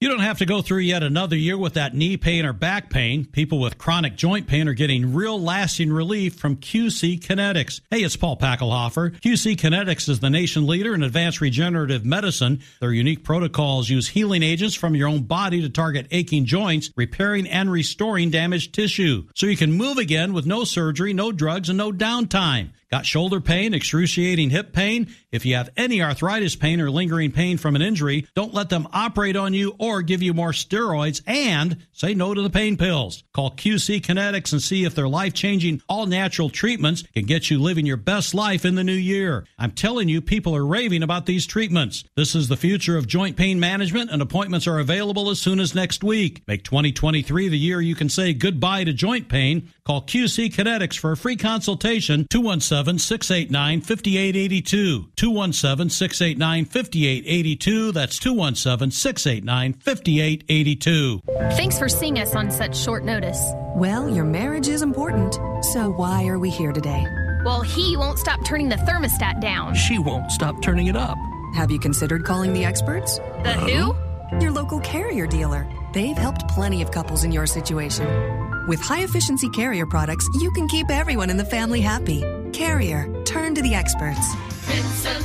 [0.05, 2.91] You don't have to go through yet another year with that knee pain or back
[2.91, 3.25] pain.
[3.25, 7.81] People with chronic joint pain are getting real lasting relief from QC Kinetix.
[7.91, 9.19] Hey, it's Paul Packelhofer.
[9.21, 12.61] QC Kinetix is the nation leader in advanced regenerative medicine.
[12.81, 17.49] Their unique protocols use healing agents from your own body to target aching joints, repairing
[17.49, 19.27] and restoring damaged tissue.
[19.35, 22.73] So you can move again with no surgery, no drugs, and no downtime.
[22.95, 25.13] Got shoulder pain, excruciating hip pain?
[25.33, 28.87] If you have any arthritis pain or lingering pain from an injury, don't let them
[28.93, 32.77] operate on you or or give you more steroids and say no to the pain
[32.77, 33.23] pills.
[33.33, 37.61] Call QC Kinetix and see if their life changing, all natural treatments can get you
[37.61, 39.47] living your best life in the new year.
[39.59, 42.05] I'm telling you, people are raving about these treatments.
[42.17, 45.75] This is the future of joint pain management, and appointments are available as soon as
[45.75, 46.43] next week.
[46.47, 49.71] Make 2023 the year you can say goodbye to joint pain.
[49.87, 55.11] Call QC Kinetix for a free consultation 217 689 5882.
[55.15, 57.93] 217 689 5882.
[57.93, 61.21] That's 217 689 5882.
[61.55, 63.39] Thanks for seeing us on such short notice.
[63.77, 65.35] Well, your marriage is important,
[65.75, 67.07] so why are we here today?
[67.45, 69.75] Well, he won't stop turning the thermostat down.
[69.75, 71.19] She won't stop turning it up.
[71.57, 73.19] Have you considered calling the experts?
[73.43, 74.41] The who?
[74.41, 75.71] Your local carrier dealer.
[75.93, 78.54] They've helped plenty of couples in your situation.
[78.67, 82.25] With high efficiency carrier products, you can keep everyone in the family happy.
[82.53, 84.35] Carrier, turn to the experts.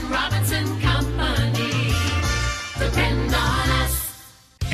[0.10, 0.89] Robinson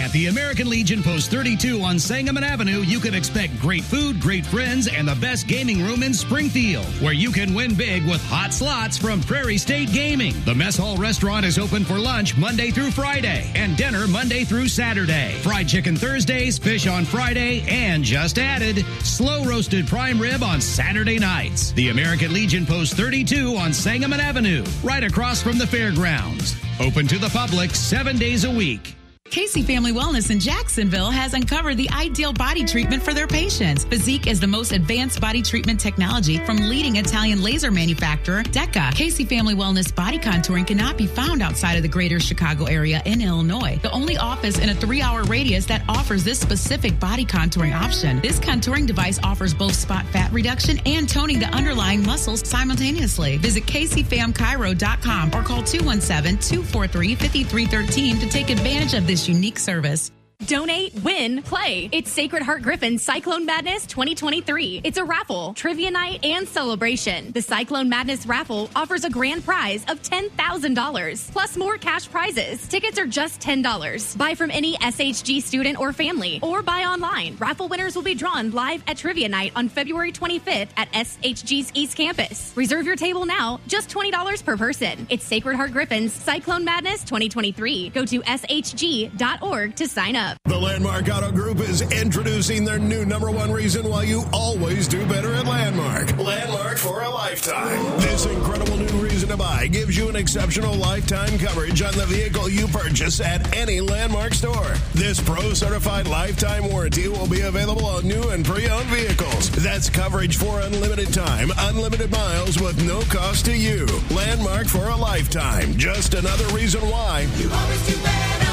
[0.06, 4.45] At the American Legion Post 32 on Sangamon Avenue, you can expect great food, great
[4.45, 8.53] friends, and the best gaming room in Springfield, where you can win big with hot
[8.53, 10.36] slots from Prairie State Gaming.
[10.45, 14.68] The Mess Hall restaurant is open for lunch Monday through Friday and dinner Monday through
[14.68, 15.39] Saturday.
[15.41, 21.18] Fried chicken Thursdays, fish on Friday, and just added, slow roasted prime rib on Saturday
[21.18, 21.72] nights.
[21.72, 26.56] The American Legion Post 32 on Sangamon Avenue, right across from the fairgrounds.
[26.80, 28.95] Open to the public seven days a week.
[29.32, 33.84] Casey Family Wellness in Jacksonville has uncovered the ideal body treatment for their patients.
[33.84, 38.93] Physiq is the most advanced body treatment technology from leading Italian laser manufacturer DECA.
[38.95, 43.19] Casey Family Wellness body contouring cannot be found outside of the greater Chicago area in
[43.19, 43.78] Illinois.
[43.82, 48.21] The only office in a three hour radius that offers this specific body contouring option.
[48.21, 53.38] This contouring device offers both spot fat reduction and toning the underlying muscles simultaneously.
[53.38, 60.11] Visit CaseyFamChiro.com or call 217 243 5313 to take advantage of this unique service.
[60.45, 61.89] Donate, win, play.
[61.91, 64.81] It's Sacred Heart Griffin Cyclone Madness 2023.
[64.83, 67.31] It's a raffle, trivia night, and celebration.
[67.31, 72.67] The Cyclone Madness raffle offers a grand prize of $10,000 plus more cash prizes.
[72.67, 74.17] Tickets are just $10.
[74.17, 77.38] Buy from any SHG student or family or buy online.
[77.38, 81.97] Raffle winners will be drawn live at trivia night on February 25th at SHG's East
[81.97, 82.51] Campus.
[82.55, 85.07] Reserve your table now, just $20 per person.
[85.09, 87.89] It's Sacred Heart Griffin's Cyclone Madness 2023.
[87.89, 90.24] Go to shg.org to sign up.
[90.45, 95.05] The Landmark Auto Group is introducing their new number one reason why you always do
[95.05, 96.17] better at Landmark.
[96.17, 97.84] Landmark for a lifetime.
[97.99, 102.49] This incredible new reason to buy gives you an exceptional lifetime coverage on the vehicle
[102.49, 104.73] you purchase at any Landmark store.
[104.93, 109.51] This pro certified lifetime warranty will be available on new and pre owned vehicles.
[109.51, 113.86] That's coverage for unlimited time, unlimited miles with no cost to you.
[114.11, 115.78] Landmark for a lifetime.
[115.78, 118.45] Just another reason why you always do better.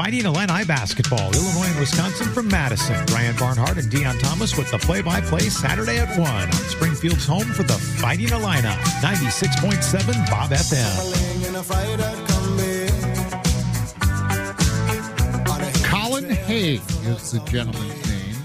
[0.00, 2.96] Fighting Illini basketball, Illinois and Wisconsin from Madison.
[3.08, 7.64] Brian Barnhart and Deon Thomas with the play-by-play Saturday at 1 on Springfield's home for
[7.64, 8.62] the Fighting Illini.
[9.02, 10.88] 96.7 Bob FM.
[15.84, 18.36] Colin Hay is the gentleman's name.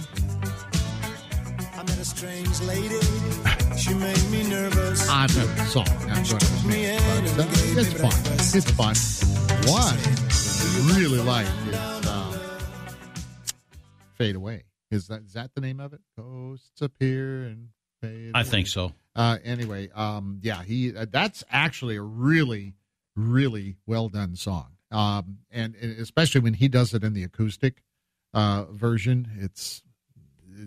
[1.73, 2.99] I met a strange lady.
[3.77, 5.07] She made me nervous.
[5.09, 5.87] Odd song.
[6.01, 6.47] I'm going to
[7.79, 8.11] it's fun.
[8.53, 8.95] It's fun.
[9.71, 10.24] One
[10.83, 12.33] really like is um,
[14.15, 14.63] Fade Away.
[14.91, 16.01] Is that is that the name of it?
[16.17, 17.69] Ghosts appear and
[18.01, 18.31] fade.
[18.33, 18.49] I away.
[18.49, 18.91] think so.
[19.15, 22.73] Uh, anyway, um, yeah, he uh, that's actually a really,
[23.15, 24.67] really well done song.
[24.91, 27.81] Um, and, and especially when he does it in the acoustic
[28.33, 29.81] uh, version, it's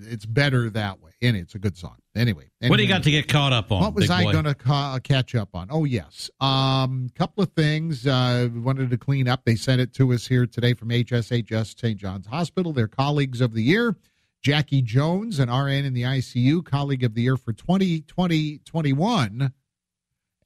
[0.06, 1.12] it's better that way.
[1.22, 1.96] And it's a good song.
[2.19, 3.81] Anyway, What do you got to get caught up on?
[3.81, 5.69] what was I going to ca- catch up on?
[5.71, 6.31] Oh, yes.
[6.41, 9.45] Um, couple of things uh, wanted to clean up.
[9.45, 11.97] They sent it to us here today from HSHS St.
[11.97, 12.73] John's Hospital.
[12.73, 13.97] Their colleagues of the year,
[14.43, 19.53] Jackie Jones, an RN in the ICU, colleague of the year for 2020 21,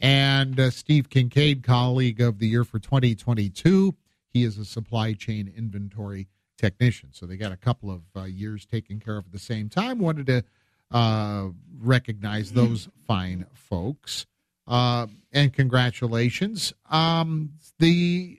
[0.00, 3.94] and uh, Steve Kincaid, colleague of the year for 2022.
[4.28, 7.10] He is a supply chain inventory technician.
[7.12, 9.98] So they got a couple of uh, years taken care of at the same time.
[9.98, 10.44] Wanted to
[10.92, 11.48] uh,
[11.80, 14.26] recognize those fine folks.
[14.66, 16.72] Uh, and congratulations.
[16.90, 18.38] Um, the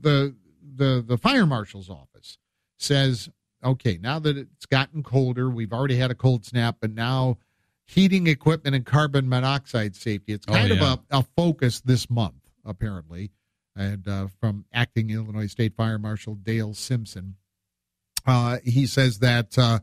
[0.00, 0.34] the
[0.76, 2.38] the the fire marshal's office
[2.78, 3.28] says,
[3.62, 7.36] okay, now that it's gotten colder, we've already had a cold snap, but now
[7.84, 10.32] heating equipment and carbon monoxide safety.
[10.32, 10.92] It's Oh, kind yeah.
[10.92, 13.30] of a, a focus this month, apparently.
[13.76, 17.36] And uh, from acting Illinois State Fire Marshal Dale Simpson,
[18.26, 19.80] uh, he says that uh,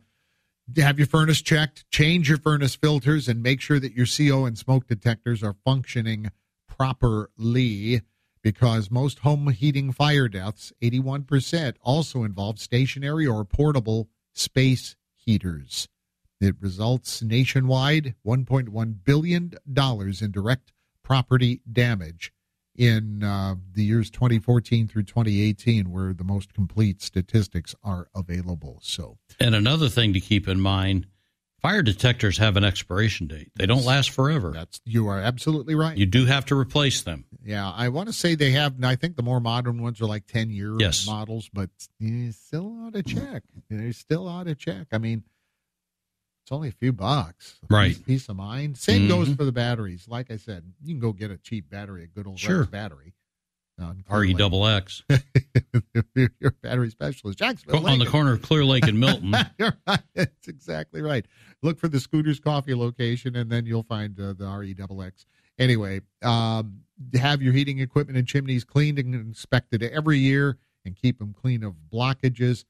[0.75, 4.57] have your furnace checked, change your furnace filters, and make sure that your CO and
[4.57, 6.31] smoke detectors are functioning
[6.67, 8.01] properly
[8.41, 15.87] because most home heating fire deaths, 81%, also involve stationary or portable space heaters.
[16.39, 20.71] It results nationwide $1.1 billion in direct
[21.03, 22.31] property damage
[22.77, 28.79] in uh, the years 2014 through 2018, where the most complete statistics are available.
[28.81, 31.07] So, and another thing to keep in mind
[31.61, 33.51] fire detectors have an expiration date.
[33.55, 34.51] They don't last forever.
[34.51, 35.97] That's you are absolutely right.
[35.97, 37.25] You do have to replace them.
[37.43, 38.75] Yeah, I want to say they have.
[38.83, 41.05] I think the more modern ones are like 10 year yes.
[41.05, 41.69] models, but
[41.99, 43.43] you still ought to check.
[43.69, 44.87] They still ought to check.
[44.91, 45.23] I mean,
[46.47, 47.59] it's only a few bucks.
[47.69, 47.89] Right.
[47.89, 48.77] Peace, peace of mind.
[48.77, 49.09] Same mm-hmm.
[49.09, 50.07] goes for the batteries.
[50.07, 52.63] Like I said, you can go get a cheap battery, a good old sure.
[52.63, 53.15] battery.
[54.09, 55.03] RE double X.
[56.15, 57.37] Your battery specialist.
[57.37, 57.85] Jacksonville.
[57.85, 59.35] On the corner of Clear Lake and Milton.
[59.59, 59.99] You're right.
[60.15, 61.25] That's exactly right.
[61.63, 65.25] Look for the Scooters Coffee location, and then you'll find uh, the RE double X.
[65.59, 66.79] Anyway, um,
[67.19, 71.61] have your heating equipment and chimneys cleaned and inspected every year and keep them clean
[71.61, 72.63] of blockages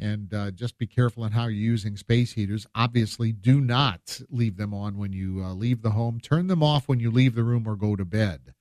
[0.00, 2.66] and uh, just be careful on how you're using space heaters.
[2.74, 6.20] Obviously, do not leave them on when you uh, leave the home.
[6.20, 8.54] Turn them off when you leave the room or go to bed.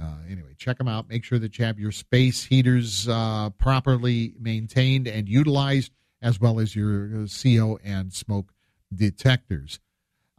[0.00, 1.08] Uh, anyway, check them out.
[1.08, 6.58] Make sure that you have your space heaters uh, properly maintained and utilized, as well
[6.58, 8.52] as your uh, CO and smoke
[8.94, 9.78] detectors.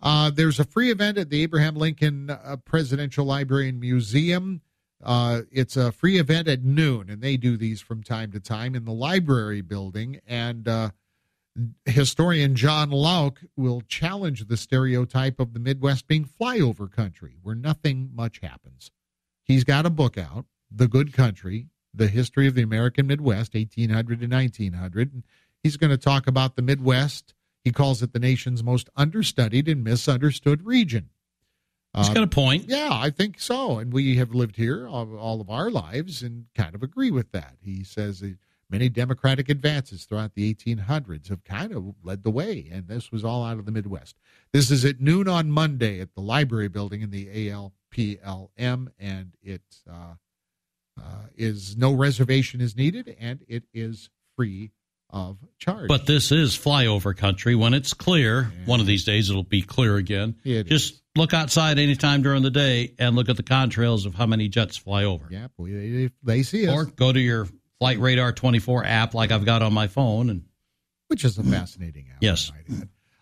[0.02, 2.36] Uh, there's a free event at the Abraham Lincoln
[2.66, 4.62] Presidential Library and Museum
[5.04, 8.76] uh, it's a free event at noon, and they do these from time to time
[8.76, 10.20] in the library building.
[10.28, 10.92] And uh,
[11.86, 18.12] historian Jon Lauck will challenge the stereotype of the Midwest being flyover country, where nothing
[18.14, 18.92] much happens.
[19.44, 24.22] He's got a book out, The Good Country, The History of the American Midwest, 1800
[24.22, 25.14] to 1900.
[25.14, 25.24] And
[25.64, 27.34] he's going to talk about the Midwest.
[27.64, 31.10] He calls it the nation's most understudied and misunderstood region.
[31.96, 32.66] He's got a point.
[32.70, 33.78] Yeah, I think so.
[33.80, 37.32] And we have lived here all, all, of our lives and kind of agree with
[37.34, 37.58] that.
[37.62, 38.38] He says that
[38.70, 43.26] many democratic advances throughout the 1800s have kind of led the way, and this was
[43.26, 44.16] all out of the Midwest.
[44.54, 49.62] This is at noon on Monday at the library building in the ALPLM, and it
[49.90, 50.14] uh,
[50.98, 51.04] uh,
[51.36, 54.72] is no reservation is needed, and it is free
[55.10, 55.88] of charge.
[55.88, 57.56] But this is flyover country.
[57.56, 58.66] When it's clear, yeah.
[58.66, 60.38] one of these days it'll be clear again.
[60.46, 61.01] It Just is.
[61.16, 64.78] Look outside anytime during the day and look at the contrails of how many jets
[64.78, 65.28] fly over.
[65.30, 66.76] Yeah, they, they see us.
[66.76, 67.48] Or go to your
[67.80, 70.30] Flight Radar 24 app like I've got on my phone.
[70.30, 70.44] and
[71.08, 72.18] Which is a fascinating app.
[72.22, 72.52] Yes.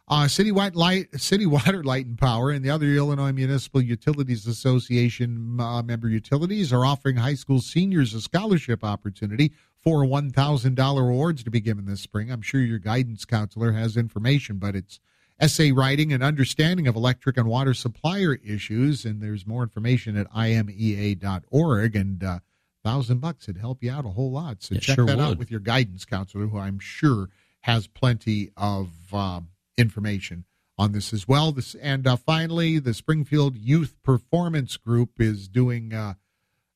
[0.08, 4.48] Uh, City, White Light, City Water, Light and Power, and the other Illinois Municipal Utilities
[4.48, 11.44] Association uh, member utilities are offering high school seniors a scholarship opportunity for $1,000 awards
[11.44, 12.32] to be given this spring.
[12.32, 15.00] I'm sure your guidance counselor has information, but it's
[15.40, 19.06] essay writing and understanding of electric and water supplier issues.
[19.06, 21.96] And there's more information at imea.org.
[21.96, 22.40] And uh,
[22.84, 24.64] thousand bucks would help you out a whole lot.
[24.64, 25.24] So it check sure that would.
[25.24, 27.30] out with your guidance counselor, who I'm sure
[27.62, 29.42] has plenty of uh,
[29.78, 30.46] information
[30.78, 31.52] on this as well.
[31.52, 36.14] This and uh, finally, the Springfield Youth Performance Group is doing uh,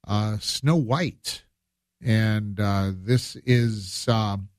[0.06, 1.44] uh Snow White
[2.04, 4.50] and uh, this is um,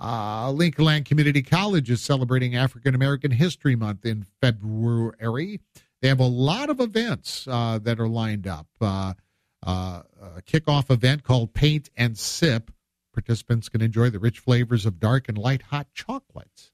[0.00, 5.60] Uh, Lincoln Community College is celebrating African American History Month in February.
[6.00, 8.66] They have a lot of events uh, that are lined up.
[8.80, 9.12] Uh,
[9.64, 12.72] uh, a kickoff event called Paint and Sip.
[13.12, 16.72] Participants can enjoy the rich flavors of dark and light hot chocolates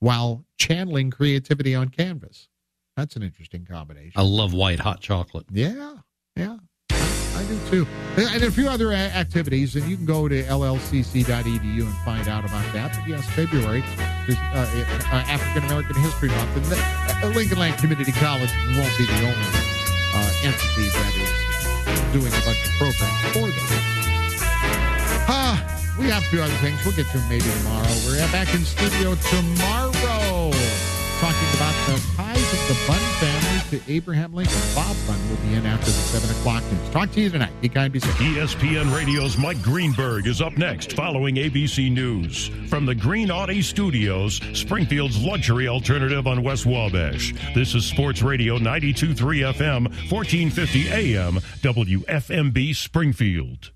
[0.00, 2.48] while channeling creativity on canvas.
[2.96, 4.12] That's an interesting combination.
[4.16, 5.46] I love white hot chocolate.
[5.50, 5.96] Yeah,
[6.36, 6.58] yeah.
[6.90, 7.86] I do too.
[8.16, 12.70] And a few other activities, and you can go to llcc.edu and find out about
[12.74, 12.94] that.
[12.94, 13.82] But yes, February
[14.28, 18.98] is uh, uh, African American History Month, and the, uh, Lincoln Land Community College won't
[18.98, 19.70] be the only
[20.12, 23.99] uh, entity that is doing a bunch of programs for them.
[26.00, 26.82] We have a few other things.
[26.84, 27.92] We'll get to them maybe tomorrow.
[28.06, 30.50] We're back in studio tomorrow.
[31.20, 34.58] talking about the ties of the Bunn family to Abraham Lincoln.
[34.74, 36.88] Bob Bunn will be in after the 7 o'clock news.
[36.88, 37.52] Talk to you tonight.
[37.60, 38.14] Be kind, be safe.
[38.14, 42.48] ESPN Radio's Mike Greenberg is up next following ABC News.
[42.70, 47.34] From the Green Audi Studios, Springfield's luxury alternative on West Wabash.
[47.54, 53.70] This is Sports Radio 92.3 FM, 1450 AM, WFMB Springfield.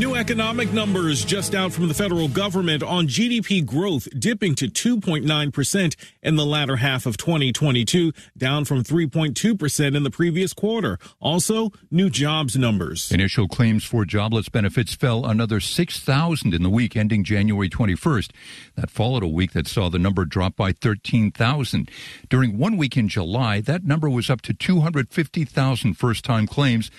[0.00, 5.96] New economic numbers just out from the federal government on GDP growth dipping to 2.9%
[6.22, 10.98] in the latter half of 2022, down from 3.2% in the previous quarter.
[11.20, 13.12] Also, new jobs numbers.
[13.12, 18.30] Initial claims for jobless benefits fell another 6,000 in the week ending January 21st.
[18.76, 21.90] That followed a week that saw the number drop by 13,000.
[22.30, 26.90] During one week in July, that number was up to 250,000 first time claims.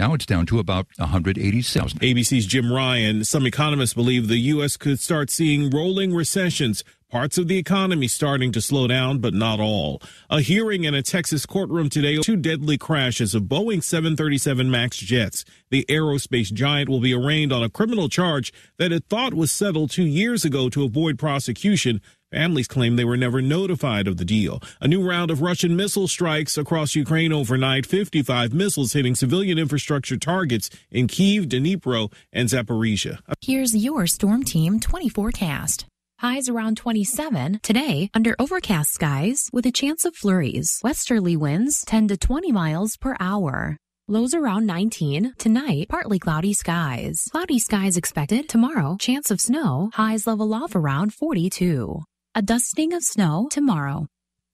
[0.00, 2.00] Now it's down to about 180,000.
[2.00, 3.22] ABC's Jim Ryan.
[3.22, 4.78] Some economists believe the U.S.
[4.78, 6.82] could start seeing rolling recessions.
[7.10, 10.00] Parts of the economy starting to slow down, but not all.
[10.30, 15.44] A hearing in a Texas courtroom today, two deadly crashes of Boeing 737 MAX jets.
[15.68, 19.90] The aerospace giant will be arraigned on a criminal charge that it thought was settled
[19.90, 22.00] two years ago to avoid prosecution.
[22.32, 24.62] Families claim they were never notified of the deal.
[24.80, 30.16] A new round of Russian missile strikes across Ukraine overnight, 55 missiles hitting civilian infrastructure
[30.16, 33.18] targets in Kiev, Dnipro, and Zaporizhia.
[33.40, 35.86] Here's your Storm Team 20 forecast.
[36.20, 37.58] Highs around 27.
[37.64, 40.78] Today, under overcast skies with a chance of flurries.
[40.84, 43.76] Westerly winds 10 to 20 miles per hour.
[44.06, 45.34] Lows around 19.
[45.38, 47.24] Tonight, partly cloudy skies.
[47.32, 48.48] Cloudy skies expected.
[48.48, 49.90] Tomorrow, chance of snow.
[49.94, 52.02] Highs level off around 42.
[52.32, 54.06] A dusting of snow tomorrow.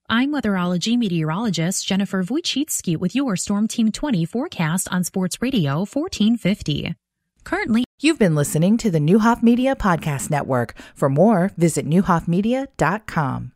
[0.09, 6.95] I'm weatherology meteorologist Jennifer Wojcicki with your Storm Team 20 forecast on Sports Radio 1450.
[7.45, 10.74] Currently, You've been listening to the Neuhoff Media Podcast Network.
[10.95, 13.53] For more, visit neuhoffmedia.com.